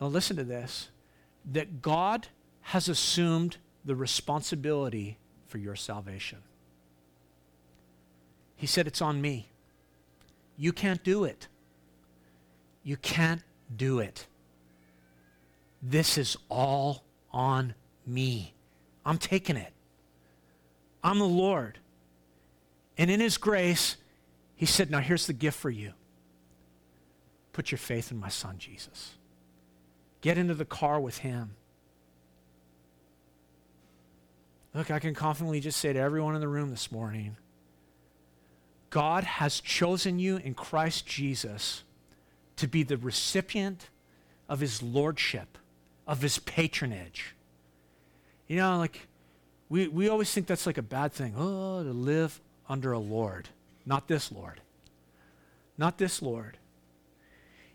[0.00, 0.90] now listen to this,
[1.50, 2.28] that God
[2.60, 6.38] has assumed the responsibility for your salvation.
[8.60, 9.48] He said, It's on me.
[10.58, 11.48] You can't do it.
[12.82, 13.40] You can't
[13.74, 14.26] do it.
[15.82, 17.02] This is all
[17.32, 17.74] on
[18.06, 18.52] me.
[19.06, 19.72] I'm taking it.
[21.02, 21.78] I'm the Lord.
[22.98, 23.96] And in His grace,
[24.56, 25.94] He said, Now here's the gift for you
[27.54, 29.14] put your faith in my Son, Jesus.
[30.20, 31.56] Get into the car with Him.
[34.74, 37.36] Look, I can confidently just say to everyone in the room this morning
[38.90, 41.84] God has chosen you in Christ Jesus
[42.56, 43.88] to be the recipient
[44.48, 45.56] of His lordship,
[46.06, 47.34] of His patronage.
[48.48, 49.06] You know, like,
[49.68, 51.34] we, we always think that's like a bad thing.
[51.36, 53.48] Oh, to live under a Lord.
[53.86, 54.60] Not this Lord.
[55.78, 56.58] Not this Lord.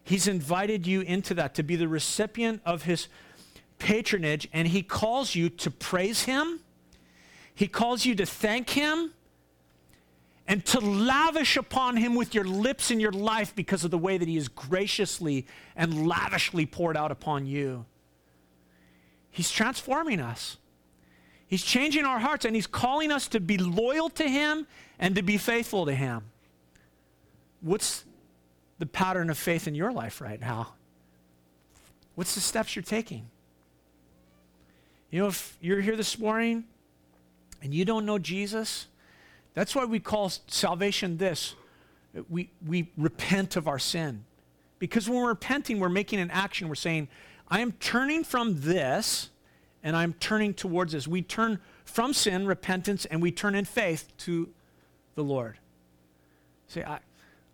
[0.03, 3.07] He's invited you into that to be the recipient of his
[3.79, 6.59] patronage, and he calls you to praise him.
[7.55, 9.11] He calls you to thank him
[10.47, 14.17] and to lavish upon him with your lips and your life because of the way
[14.17, 17.85] that he is graciously and lavishly poured out upon you.
[19.31, 20.57] He's transforming us.
[21.47, 24.65] He's changing our hearts and He's calling us to be loyal to Him
[24.97, 26.23] and to be faithful to Him.
[27.61, 28.05] What's
[28.79, 30.73] the pattern of faith in your life right now?
[32.15, 33.29] What's the steps you're taking?
[35.11, 36.63] You know, if you're here this morning
[37.61, 38.87] and you don't know Jesus,
[39.55, 41.55] that's why we call salvation this.
[42.29, 44.25] We, we repent of our sin.
[44.79, 46.67] Because when we're repenting, we're making an action.
[46.67, 47.07] We're saying,
[47.47, 49.29] I am turning from this
[49.81, 51.07] and I'm turning towards this.
[51.07, 54.49] We turn from sin, repentance, and we turn in faith to
[55.15, 55.57] the Lord.
[56.67, 56.99] Say, I,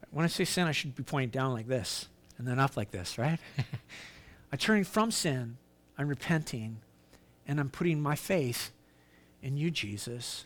[0.10, 2.92] when I say sin, I should be pointing down like this and then up like
[2.92, 3.38] this, right?
[4.52, 5.58] I'm turning from sin,
[5.98, 6.78] I'm repenting,
[7.48, 8.72] and I'm putting my faith
[9.44, 10.46] in you, Jesus,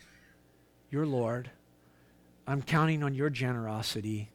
[0.90, 1.50] your Lord.
[2.46, 4.30] I'm counting on your generosity.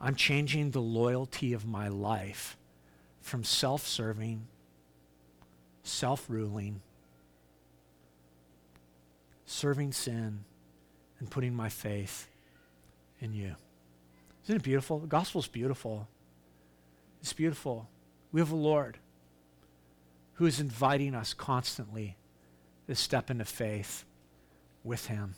[0.00, 2.56] I'm changing the loyalty of my life
[3.20, 4.46] from self serving
[5.88, 6.80] self ruling,
[9.46, 10.44] serving sin,
[11.18, 12.28] and putting my faith
[13.20, 13.56] in you.
[14.44, 14.98] Isn't it beautiful?
[14.98, 16.06] The gospel's beautiful.
[17.20, 17.88] It's beautiful.
[18.30, 18.98] We have a Lord
[20.34, 22.16] who is inviting us constantly
[22.86, 24.04] to step into faith
[24.84, 25.34] with Him.